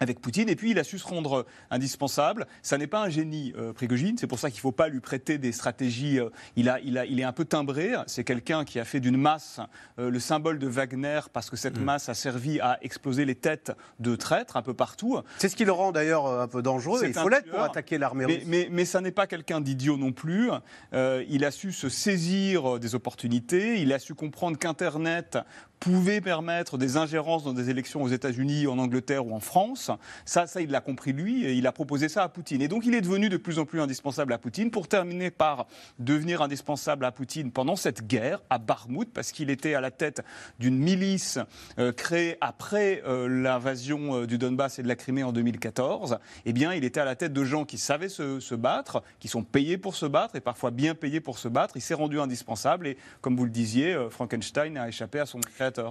[0.00, 0.48] avec Poutine.
[0.48, 2.46] Et puis, il a su se rendre indispensable.
[2.62, 4.16] Ça n'est pas un génie, euh, Prigogine.
[4.18, 6.18] C'est pour ça qu'il ne faut pas lui prêter des stratégies.
[6.18, 7.94] Euh, il, a, il, a, il est un peu timbré.
[8.06, 9.60] C'est quelqu'un qui a fait d'une masse
[9.98, 11.84] euh, le symbole de Wagner parce que cette mm.
[11.84, 15.20] masse a servi à exploser les têtes de traîtres un peu partout.
[15.38, 17.00] C'est ce qui le rend d'ailleurs un peu dangereux.
[17.04, 18.42] Il faut l'être pour attaquer l'armée russe.
[18.46, 20.50] Mais, mais, ça n'est pas quelqu'un d'idiot non plus.
[20.92, 23.80] il a su se saisir des opportunités.
[23.80, 25.38] Il a su comprendre qu'Internet
[25.80, 29.90] pouvait permettre des ingérences dans des élections aux États-Unis, en Angleterre ou en France.
[30.24, 32.62] Ça, ça, il l'a compris lui, et il a proposé ça à Poutine.
[32.62, 35.66] Et donc, il est devenu de plus en plus indispensable à Poutine, pour terminer par
[35.98, 40.22] devenir indispensable à Poutine pendant cette guerre à Barmout, parce qu'il était à la tête
[40.58, 41.38] d'une milice
[41.78, 46.18] euh, créée après euh, l'invasion euh, du Donbass et de la Crimée en 2014.
[46.44, 49.28] Eh bien, il était à la tête de gens qui savaient se, se battre, qui
[49.28, 51.76] sont payés pour se battre, et parfois bien payés pour se battre.
[51.76, 55.40] Il s'est rendu indispensable, et comme vous le disiez, Frankenstein a échappé à son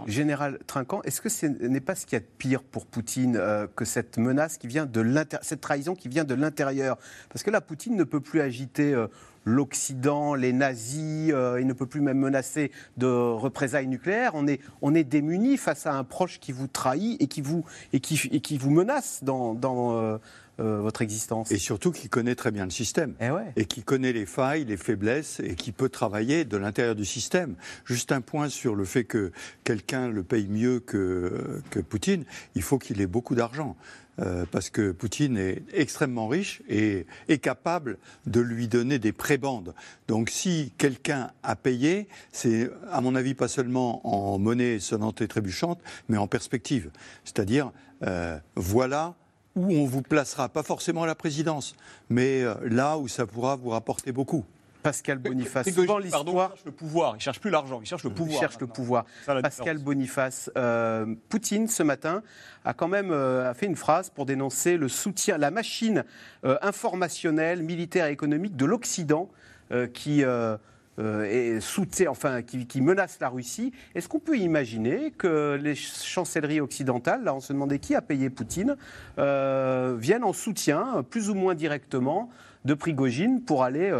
[0.07, 3.37] Général Trinquant, est-ce que ce n'est pas ce qu'il y a de pire pour Poutine
[3.37, 5.05] euh, que cette menace qui vient de
[5.41, 6.97] cette trahison qui vient de l'intérieur?
[7.29, 8.93] Parce que là, Poutine ne peut plus agiter.
[8.93, 9.07] Euh,
[9.49, 14.31] l'Occident, les nazis, euh, il ne peut plus même menacer de représailles nucléaires.
[14.33, 17.63] On est, on démuni face à un proche qui vous trahit et qui vous,
[18.69, 19.53] menace dans
[20.59, 21.51] euh, votre existence.
[21.51, 23.15] Et surtout qui connaît très bien le système.
[23.19, 27.05] Eh et qui connaît les failles, les faiblesses, et qui peut travailler de l'intérieur du
[27.05, 27.55] système.
[27.85, 29.31] Juste un point sur le fait que
[29.63, 33.75] quelqu'un le paye mieux que, que Poutine, il faut qu'il ait beaucoup d'argent.
[34.19, 39.75] Euh, parce que Poutine est extrêmement riche et est capable de lui donner des prébandes.
[40.07, 45.27] Donc si quelqu'un a payé, c'est à mon avis pas seulement en monnaie sonnante et
[45.27, 45.79] trébuchante,
[46.09, 46.89] mais en perspective.
[47.25, 47.71] C'est-à-dire,
[48.03, 49.15] euh, voilà
[49.57, 51.75] où on vous placera, pas forcément à la présidence,
[52.09, 54.45] mais euh, là où ça pourra vous rapporter beaucoup.
[54.83, 55.69] Pascal Boniface.
[55.73, 56.23] Souvent l'histoire.
[56.23, 57.15] Il cherche le pouvoir.
[57.17, 57.81] Il cherche plus l'argent.
[57.81, 58.37] Il cherche le pouvoir.
[58.37, 59.05] Il cherche le pouvoir.
[59.25, 60.49] Pascal Boniface.
[60.55, 62.21] Euh, Poutine ce matin
[62.63, 66.05] a quand même euh, fait une phrase pour dénoncer le soutien, la machine
[66.43, 69.29] informationnelle, militaire et économique de l'Occident
[69.93, 70.23] qui
[70.99, 77.23] et soutient, enfin, qui, menace la Russie, est-ce qu'on peut imaginer que les chancelleries occidentales,
[77.23, 78.75] là on se demandait qui a payé Poutine,
[79.17, 82.29] viennent en soutien, plus ou moins directement,
[82.65, 83.93] de Prigogine pour aller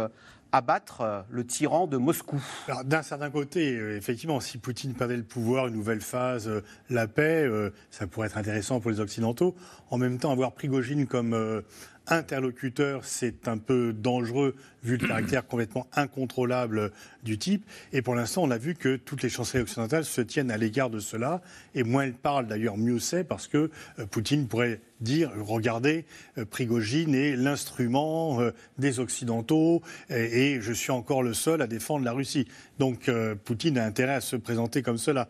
[0.52, 2.42] abattre euh, le tyran de Moscou?
[2.84, 7.06] D'un certain côté, euh, effectivement, si Poutine perdait le pouvoir, une nouvelle phase, euh, la
[7.06, 7.48] paix,
[7.90, 9.54] ça pourrait être intéressant pour les Occidentaux.
[9.90, 11.62] En même temps, avoir Prigogine comme
[12.06, 17.64] interlocuteur, c'est un peu dangereux vu le caractère complètement incontrôlable du type.
[17.92, 20.90] Et pour l'instant, on a vu que toutes les chancelleries occidentales se tiennent à l'égard
[20.90, 21.40] de cela.
[21.74, 26.06] Et moins elles parlent, d'ailleurs, mieux c'est, parce que euh, Poutine pourrait dire, regardez,
[26.38, 32.04] euh, Prigogine est l'instrument euh, des Occidentaux et, je suis encore le seul à défendre
[32.04, 32.48] la Russie.
[32.78, 33.10] Donc
[33.44, 35.28] Poutine a intérêt à se présenter comme cela.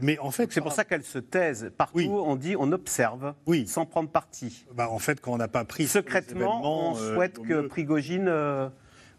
[0.00, 1.70] mais en fait, c'est pour ça qu'elle se taise.
[1.76, 3.66] Partout, on dit, on observe, oui.
[3.66, 4.64] sans prendre parti.
[4.74, 8.30] Bah, en fait, quand on n'a pas pris secrètement, on souhaite que Prigogine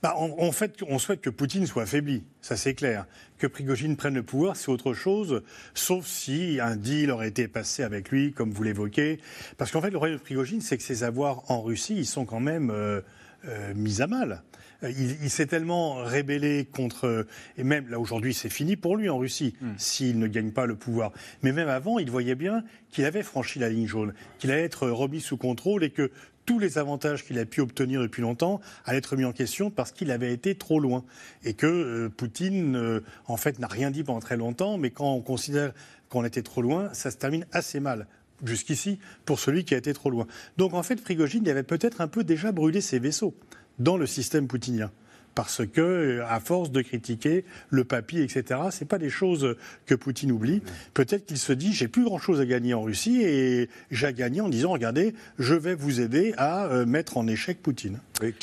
[0.03, 3.05] bah, on, fait, on souhaite que Poutine soit affaibli, ça c'est clair.
[3.37, 5.43] Que Prigogine prenne le pouvoir, c'est autre chose,
[5.73, 9.21] sauf si un deal aurait été passé avec lui, comme vous l'évoquez.
[9.57, 12.25] Parce qu'en fait, le problème de Prigogine, c'est que ses avoirs en Russie, ils sont
[12.25, 12.99] quand même euh,
[13.45, 14.43] euh, mis à mal.
[14.83, 17.25] Euh, il, s'est tellement rébellé contre.
[17.57, 19.71] Et même là, aujourd'hui, c'est fini pour lui en Russie, hmm.
[19.77, 21.13] s'il ne gagne pas le pouvoir.
[21.43, 24.89] Mais même avant, il voyait bien qu'il avait franchi la ligne jaune, qu'il allait être
[24.89, 26.11] remis sous contrôle et que
[26.45, 29.91] tous les avantages qu'il a pu obtenir depuis longtemps allaient être mis en question parce
[29.91, 31.03] qu'il avait été trop loin.
[31.43, 35.11] Et que euh, Poutine, euh, en fait, n'a rien dit pendant très longtemps, mais quand
[35.11, 35.73] on considère
[36.09, 38.07] qu'on était trop loin, ça se termine assez mal
[38.43, 40.27] jusqu'ici pour celui qui a été trop loin.
[40.57, 43.33] Donc en fait, Prigogine avait peut-être un peu déjà brûlé ses vaisseaux
[43.79, 44.91] dans le système poutinien
[45.36, 49.55] parce que, à force de critiquer le papier, etc., c'est pas des choses
[49.86, 50.61] que Poutine oublie.
[50.93, 54.49] Peut-être qu'il se dit, j'ai plus grand-chose à gagner en Russie et j'ai gagné en
[54.49, 57.99] disant, regardez, je vais vous aider à euh, mettre en échec Poutine.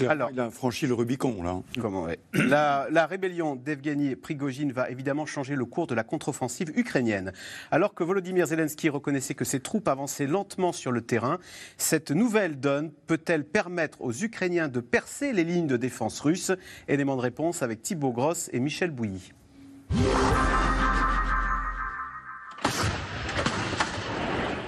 [0.09, 1.61] Alors, il a franchi le Rubicon, là.
[1.80, 7.32] Comment, la, la, rébellion d'Evgeny Prigogine va évidemment changer le cours de la contre-offensive ukrainienne.
[7.70, 11.38] Alors que Volodymyr Zelensky reconnaissait que ses troupes avançaient lentement sur le terrain,
[11.78, 16.53] cette nouvelle donne peut-elle permettre aux Ukrainiens de percer les lignes de défense russes
[16.89, 19.33] Élément de réponse avec Thibaut Grosse et Michel Bouilly.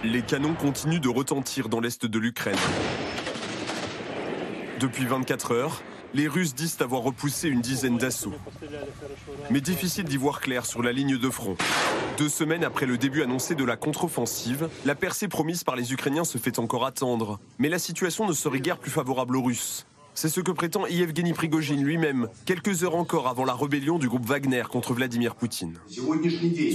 [0.05, 2.57] Les canons continuent de retentir dans l'est de l'Ukraine.
[4.81, 5.81] Depuis 24 heures,
[6.15, 8.35] les Russes disent avoir repoussé une dizaine d'assauts.
[9.51, 11.57] Mais difficile d'y voir clair sur la ligne de front.
[12.19, 16.25] Deux semaines après le début annoncé de la contre-offensive, la percée promise par les Ukrainiens
[16.25, 17.39] se fait encore attendre.
[17.59, 19.87] Mais la situation ne serait guère plus favorable aux Russes.
[20.15, 24.27] C'est ce que prétend Yevgeny Prigogine lui-même, quelques heures encore avant la rébellion du groupe
[24.27, 25.79] Wagner contre Vladimir Poutine.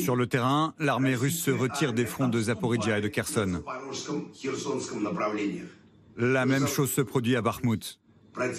[0.04, 3.64] Sur le terrain, l'armée russe se retire des fronts de Zaporizhia et de Kherson.
[6.18, 8.00] La même chose se produit à Bakhmut.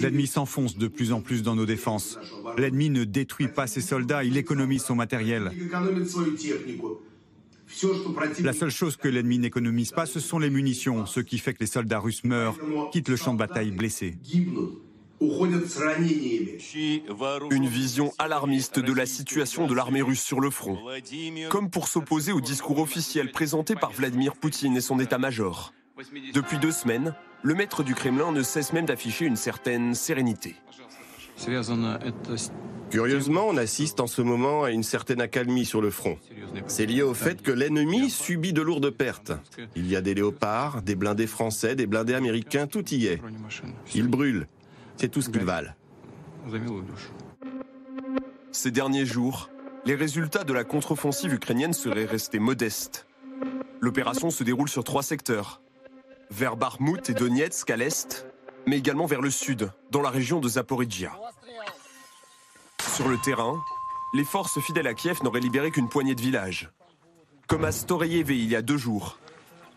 [0.00, 2.18] L'ennemi s'enfonce de plus en plus dans nos défenses.
[2.56, 5.52] L'ennemi ne détruit pas ses soldats, il économise son matériel.
[8.40, 11.60] La seule chose que l'ennemi n'économise pas, ce sont les munitions, ce qui fait que
[11.60, 12.58] les soldats russes meurent,
[12.92, 14.16] quittent le champ de bataille blessés.
[17.50, 20.78] Une vision alarmiste de la situation de l'armée russe sur le front,
[21.50, 25.72] comme pour s'opposer au discours officiel présenté par Vladimir Poutine et son état-major.
[26.32, 30.54] Depuis deux semaines, le maître du Kremlin ne cesse même d'afficher une certaine sérénité.
[32.90, 36.18] Curieusement, on assiste en ce moment à une certaine accalmie sur le front.
[36.66, 39.32] C'est lié au fait que l'ennemi subit de lourdes pertes.
[39.76, 43.20] Il y a des léopards, des blindés français, des blindés américains, tout y est.
[43.94, 44.46] Ils brûlent.
[44.96, 45.72] C'est tout ce qu'ils valent.
[48.52, 49.50] Ces derniers jours,
[49.84, 53.06] les résultats de la contre-offensive ukrainienne seraient restés modestes.
[53.80, 55.60] L'opération se déroule sur trois secteurs.
[56.30, 58.26] Vers Bakhmut et Donetsk à l'est,
[58.66, 61.12] mais également vers le sud, dans la région de Zaporizhia.
[62.94, 63.62] Sur le terrain,
[64.14, 66.70] les forces fidèles à Kiev n'auraient libéré qu'une poignée de villages.
[67.46, 69.18] Comme à Storeyeve il y a deux jours,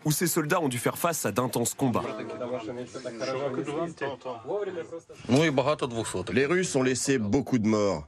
[0.04, 2.02] où ces soldats ont dû faire face à d'intenses combats.
[6.32, 8.06] Les Russes ont laissé beaucoup de morts.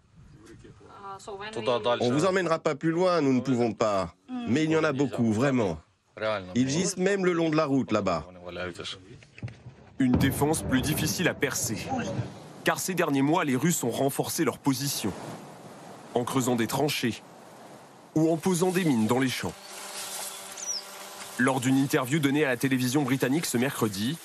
[2.00, 4.14] On vous emmènera pas plus loin, nous ne pouvons pas.
[4.48, 5.78] Mais il y en a beaucoup, vraiment.
[6.54, 8.26] Ils gisent même le long de la route là-bas.
[10.00, 11.78] Une défense plus difficile à percer.
[12.64, 15.12] Car ces derniers mois, les Russes ont renforcé leur position.
[16.14, 17.22] En creusant des tranchées
[18.14, 19.52] ou en posant des mines dans les champs.
[21.38, 24.18] Lors d'une interview donnée à la télévision britannique ce mercredi,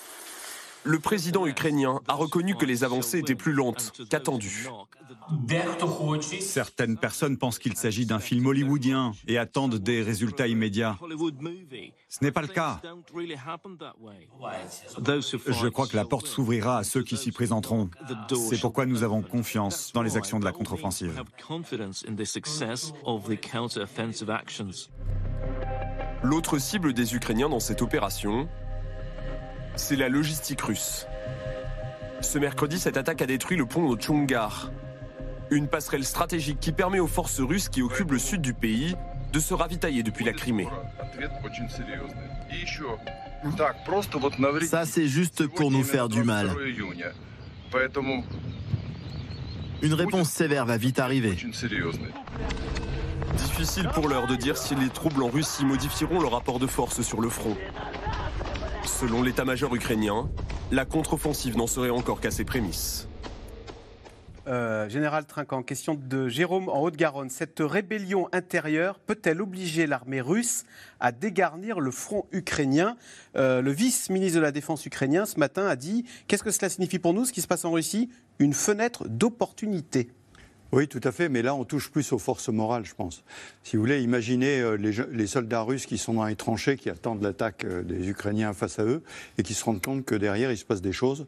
[0.83, 4.67] le président ukrainien a reconnu que les avancées étaient plus lentes qu'attendues.
[6.39, 10.97] Certaines personnes pensent qu'il s'agit d'un film hollywoodien et attendent des résultats immédiats.
[12.07, 12.81] Ce n'est pas le cas.
[15.57, 17.89] Je crois que la porte s'ouvrira à ceux qui s'y présenteront.
[18.49, 21.23] C'est pourquoi nous avons confiance dans les actions de la contre-offensive.
[26.21, 28.49] L'autre cible des Ukrainiens dans cette opération,
[29.79, 31.07] c'est la logistique russe.
[32.21, 34.71] Ce mercredi, cette attaque a détruit le pont de Chungar,
[35.51, 38.95] une passerelle stratégique qui permet aux forces russes qui occupent le sud du pays
[39.31, 40.67] de se ravitailler depuis la Crimée.
[44.67, 46.51] Ça, c'est juste pour nous faire du mal.
[49.81, 51.37] Une réponse sévère va vite arriver.
[53.37, 57.01] Difficile pour l'heure de dire si les troubles en Russie modifieront le rapport de force
[57.01, 57.55] sur le front.
[58.89, 60.29] Selon l'état-major ukrainien,
[60.71, 63.07] la contre-offensive n'en serait encore qu'à ses prémices.
[64.47, 67.29] Euh, Général Trinquant, question de Jérôme en Haute-Garonne.
[67.29, 70.65] Cette rébellion intérieure peut-elle obliger l'armée russe
[70.99, 72.97] à dégarnir le front ukrainien?
[73.37, 76.99] Euh, Le vice-ministre de la Défense ukrainien ce matin a dit Qu'est-ce que cela signifie
[76.99, 78.09] pour nous, ce qui se passe en Russie?
[78.39, 80.09] Une fenêtre d'opportunité.
[80.71, 83.23] Oui, tout à fait, mais là, on touche plus aux forces morales, je pense.
[83.63, 87.23] Si vous voulez, imaginez euh, les, soldats russes qui sont dans les tranchées, qui attendent
[87.23, 89.01] l'attaque des Ukrainiens face à eux,
[89.37, 91.25] et qui se rendent compte que derrière, il se passe des choses,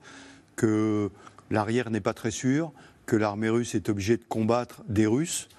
[0.56, 1.10] que
[1.50, 2.72] l'arrière n'est pas très sûr,
[3.06, 5.50] que l'armée russe est obligée de combattre des Russes,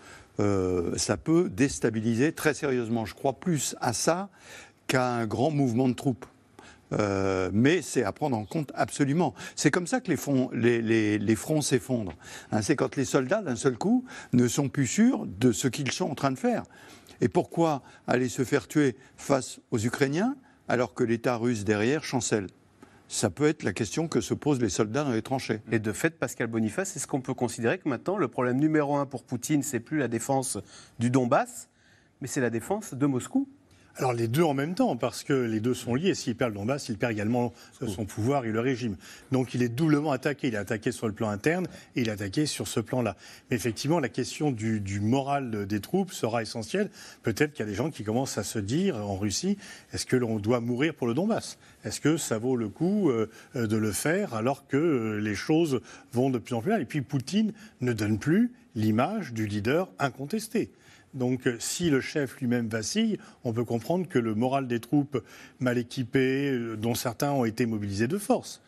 [0.40, 3.04] euh, ça peut déstabiliser très sérieusement.
[3.04, 4.30] Je crois plus à ça
[4.86, 6.26] qu'à un grand mouvement de troupes.
[6.92, 9.34] Euh, mais c'est à prendre en compte absolument.
[9.56, 12.14] C'est comme ça que les, fronts s'effondrent.
[12.50, 15.92] Hein, c'est quand les soldats, d'un seul coup, ne sont plus sûrs de ce qu'ils
[15.92, 16.62] sont en train de faire.
[17.20, 20.36] Et pourquoi aller se faire tuer face aux Ukrainiens
[20.68, 22.48] alors que l'État russe derrière chancelle?
[23.08, 25.60] Ça peut être la question que se posent les soldats dans les tranchées.
[25.70, 29.04] Et de fait, Pascal Boniface, est-ce qu'on peut considérer que maintenant, le problème numéro un
[29.04, 30.58] pour Poutine, c'est plus la défense
[30.98, 31.68] du Donbass,
[32.22, 33.46] mais c'est la défense de Moscou?
[33.96, 36.14] Alors les deux en même temps, parce que les deux sont liés.
[36.14, 37.52] S'il perd le Donbass, il perd également
[37.86, 38.96] son pouvoir et le régime.
[39.32, 40.48] Donc il est doublement attaqué.
[40.48, 43.16] Il est attaqué sur le plan interne et il est attaqué sur ce plan-là.
[43.50, 46.88] Mais effectivement, la question du, du moral des troupes sera essentielle.
[47.22, 49.58] Peut-être qu'il y a des gens qui commencent à se dire en Russie,
[49.92, 51.58] est-ce que l'on doit mourir pour le Donbass?
[51.84, 55.80] Est-ce que ça vaut le coup euh, de le faire alors que euh, les choses
[56.12, 56.80] vont de plus en plus mal?
[56.80, 60.70] Et puis Poutine ne donne plus l'image du leader incontesté.
[61.14, 65.22] Donc euh, si le chef lui-même vacille, on peut comprendre que le moral des troupes
[65.60, 68.62] mal équipées, euh, dont certains ont été mobilisés de force,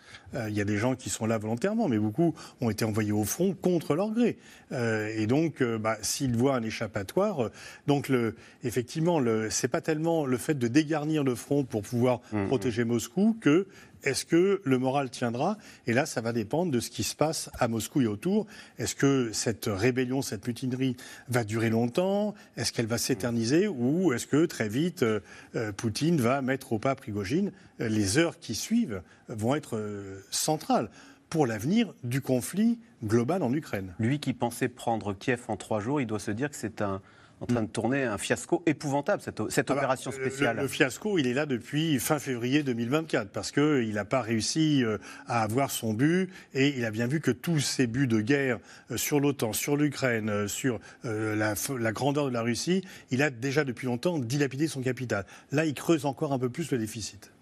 [0.49, 3.25] il y a des gens qui sont là volontairement, mais beaucoup ont été envoyés au
[3.25, 4.37] front contre leur gré.
[4.73, 7.51] et donc, bah, s'ils voient un échappatoire,
[7.87, 8.35] donc le,
[8.65, 12.47] effectivement, ce n'est pas tellement le fait de dégarnir le front pour pouvoir mmh, mmh.
[12.49, 13.67] protéger Moscou que
[14.05, 17.49] est-ce que le moral tiendra Et là, ça va dépendre de ce qui se passe
[17.59, 18.47] à Moscou et autour.
[18.79, 20.97] Est-ce que cette rébellion, cette mutinerie
[21.29, 22.35] va durer longtemps?
[22.57, 23.67] Est-ce qu'elle va s'éterniser?
[23.67, 25.21] Ou est-ce que très vite, euh,
[25.57, 27.51] euh, Poutine va mettre au pas Prigogine?
[27.79, 30.91] Les heures qui suivent vont être euh, centrales
[31.31, 33.95] pour l'avenir du conflit global en Ukraine.
[33.99, 37.01] Lui qui pensait prendre Kiev en trois jours, il doit se dire que c'est un,
[37.41, 40.57] en train de tourner un fiasco épouvantable, cette, cette ah bah, opération spéciale.
[40.57, 44.99] Le, fiasco, il est là depuis fin février 2024, parce qu'il n'a pas réussi euh,
[45.27, 48.59] à avoir son but, et il a bien vu que tous ces buts de guerre
[48.91, 53.31] euh, sur l'OTAN, sur l'Ukraine, euh, sur la, la, grandeur de la Russie, il a
[53.31, 55.27] déjà depuis longtemps dilapidé son capital.
[55.53, 57.34] Là, il creuse encore un peu plus le déficit.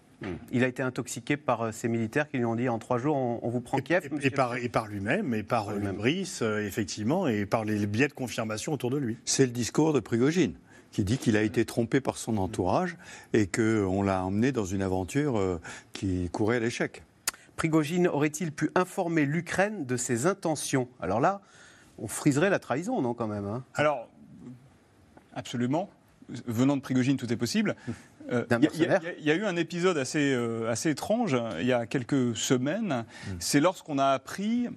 [0.51, 3.49] Il a été intoxiqué par ces militaires qui lui ont dit en trois jours on,
[3.49, 4.09] vous prend Kiev.
[4.21, 8.13] Et, par, et par lui-même, et par, lui Brice, effectivement, et par les biais de
[8.13, 9.17] confirmation autour de lui.
[9.25, 10.53] C'est le discours de Prigogine
[10.91, 12.97] qui dit qu'il a été trompé par son entourage
[13.33, 15.59] et qu'on l'a emmené dans une aventure
[15.91, 17.03] qui courait à l'échec.
[17.55, 20.87] Prigogine aurait-il pu informer l'Ukraine de ses intentions?
[20.99, 21.41] Alors là,
[21.97, 23.63] on friserait la trahison, non, quand même hein?
[23.75, 24.07] Alors,
[25.35, 25.89] absolument.
[26.47, 27.75] Venant de Prigogine, tout est possible.
[28.31, 32.35] Euh, il y, a eu un épisode assez, euh, assez étrange il y a quelques
[32.35, 33.05] semaines.
[33.27, 33.31] Hmm.
[33.39, 34.67] C'est lorsqu'on a appris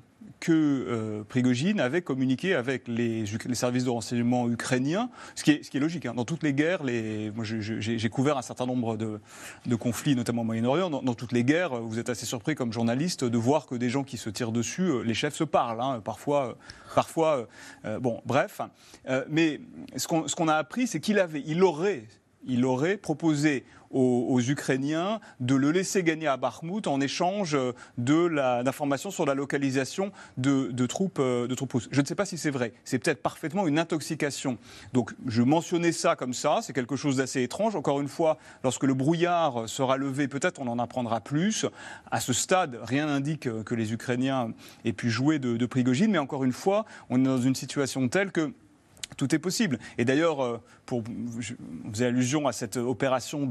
[0.40, 5.62] que euh, Prigogine avait communiqué avec les, les, services de renseignement ukrainiens, ce qui est,
[5.62, 6.06] ce qui est logique.
[6.06, 6.14] Hein.
[6.14, 9.20] Dans toutes les guerres, les, moi j'ai couvert un certain nombre de,
[9.64, 10.90] de conflits, notamment au Moyen-Orient.
[10.90, 14.04] Dans, toutes les guerres, vous êtes assez surpris comme journaliste de voir que des gens
[14.04, 15.80] qui se tirent dessus, les chefs se parlent.
[15.80, 16.02] Hein.
[16.04, 16.58] Parfois,
[16.94, 17.48] parfois
[18.00, 18.60] bon, bref.
[19.30, 19.60] mais
[19.96, 22.04] ce qu'on a appris, c'est qu'il avait, il aurait
[22.46, 27.56] il aurait proposé aux, Ukrainiens de le laisser gagner à Bakhmut en échange
[27.98, 31.88] de l'information sur la localisation de, troupes, russes.
[31.90, 32.72] Je ne sais pas si c'est vrai.
[32.84, 34.58] C'est peut-être parfaitement une intoxication.
[34.92, 36.60] Donc je mentionnais ça comme ça.
[36.62, 37.76] C'est quelque chose d'assez étrange.
[37.76, 41.66] Encore une fois, lorsque le brouillard sera levé, peut-être on en apprendra plus.
[42.10, 44.52] À ce stade, rien n'indique que les Ukrainiens
[44.84, 46.10] aient pu jouer de, de Prigogine.
[46.10, 48.52] Mais encore une fois, on est dans une situation telle que
[49.16, 49.78] tout est possible.
[49.98, 51.02] Et d'ailleurs, euh, vous
[51.92, 53.48] faisait allusion à cette opération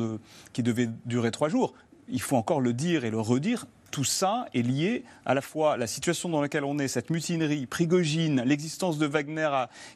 [0.53, 1.73] qui devait durer trois jours.
[2.07, 3.65] Il faut encore le dire et le redire.
[3.91, 7.09] Tout ça est lié à la fois à la situation dans laquelle on est, cette
[7.09, 9.49] mutinerie, Prigogine, l'existence de Wagner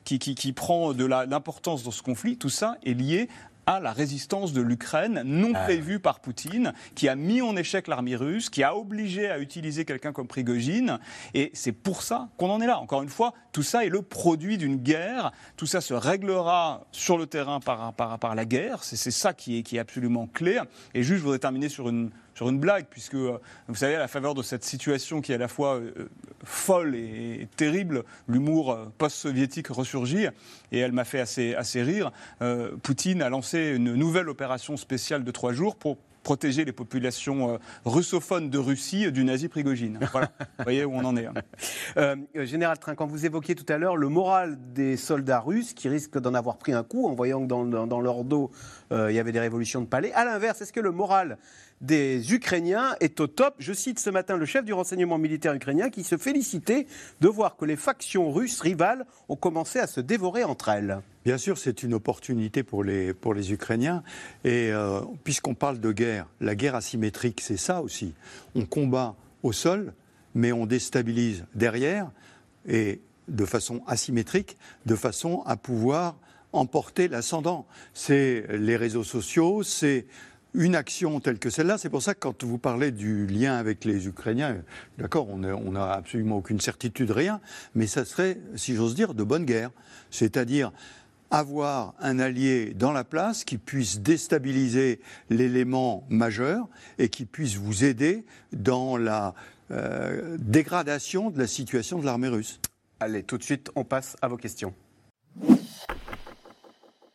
[0.05, 2.37] qui, qui, qui, prend de l'importance dans ce conflit.
[2.37, 3.27] Tout ça est lié
[3.69, 5.63] à la résistance de l'Ukraine, non ah.
[5.63, 9.85] prévue par Poutine, qui a mis en échec l'armée russe, qui a obligé à utiliser
[9.85, 10.97] quelqu'un comme Prigogine.
[11.35, 12.79] Et c'est pour ça qu'on en est là.
[12.79, 15.31] Encore une fois, tout ça est le produit d'une guerre.
[15.55, 18.83] Tout ça se réglera sur le terrain par, par, par la guerre.
[18.83, 20.59] C'est ça qui est, qui est absolument clé.
[20.95, 22.09] Et juste, je voudrais terminer sur une
[22.39, 23.37] sur une blague, puisque, euh,
[23.67, 26.07] vous savez, à la faveur de cette situation qui est à la fois euh,
[26.45, 30.27] folle et, terrible, l'humour euh, post-soviétique ressurgit,
[30.71, 32.13] et elle m'a fait assez, assez rire.
[32.81, 38.49] Poutine a lancé une nouvelle opération spéciale de trois jours pour protéger les populations russophones
[38.49, 39.99] de Russie du nazi Prigogine.
[40.11, 41.27] Voilà, vous voyez où on en est.
[41.97, 42.15] Hein.
[42.35, 46.19] Général Train, quand vous évoquiez tout à l'heure le moral des soldats russes qui risquent
[46.19, 48.51] d'en avoir pris un coup en voyant que dans, dans leur dos
[48.91, 51.37] il y avait des révolutions de palais, à l'inverse, est-ce que le moral
[51.81, 53.55] des Ukrainiens est au top.
[53.59, 56.87] Je cite ce matin le chef du renseignement militaire ukrainien qui se félicitait
[57.21, 61.01] de voir que les factions russes rivales ont commencé à se dévorer entre elles.
[61.25, 64.03] Bien sûr, c'est une opportunité pour les, pour les Ukrainiens.
[64.43, 68.13] Et euh, puisqu'on parle de guerre, la guerre asymétrique, c'est ça aussi.
[68.55, 69.93] On combat au sol,
[70.35, 72.11] mais on déstabilise derrière,
[72.67, 76.15] et de façon asymétrique, de façon à pouvoir
[76.51, 77.67] emporter l'ascendant.
[77.93, 80.07] C'est les réseaux sociaux, c'est
[80.53, 81.77] une action telle que celle-là.
[81.77, 84.57] C'est pour ça que quand vous parlez du lien avec les Ukrainiens,
[84.97, 87.39] d'accord, on n'a absolument aucune certitude, rien,
[87.75, 89.71] mais ça serait, si j'ose dire, de bonne guerre.
[90.11, 90.71] C'est-à-dire
[91.31, 97.83] avoir un allié dans la place qui puisse déstabiliser l'élément majeur et qui puisse vous
[97.83, 99.35] aider dans la
[99.71, 102.59] euh, dégradation de la situation de l'armée russe.
[102.99, 104.73] Allez, tout de suite, on passe à vos questions.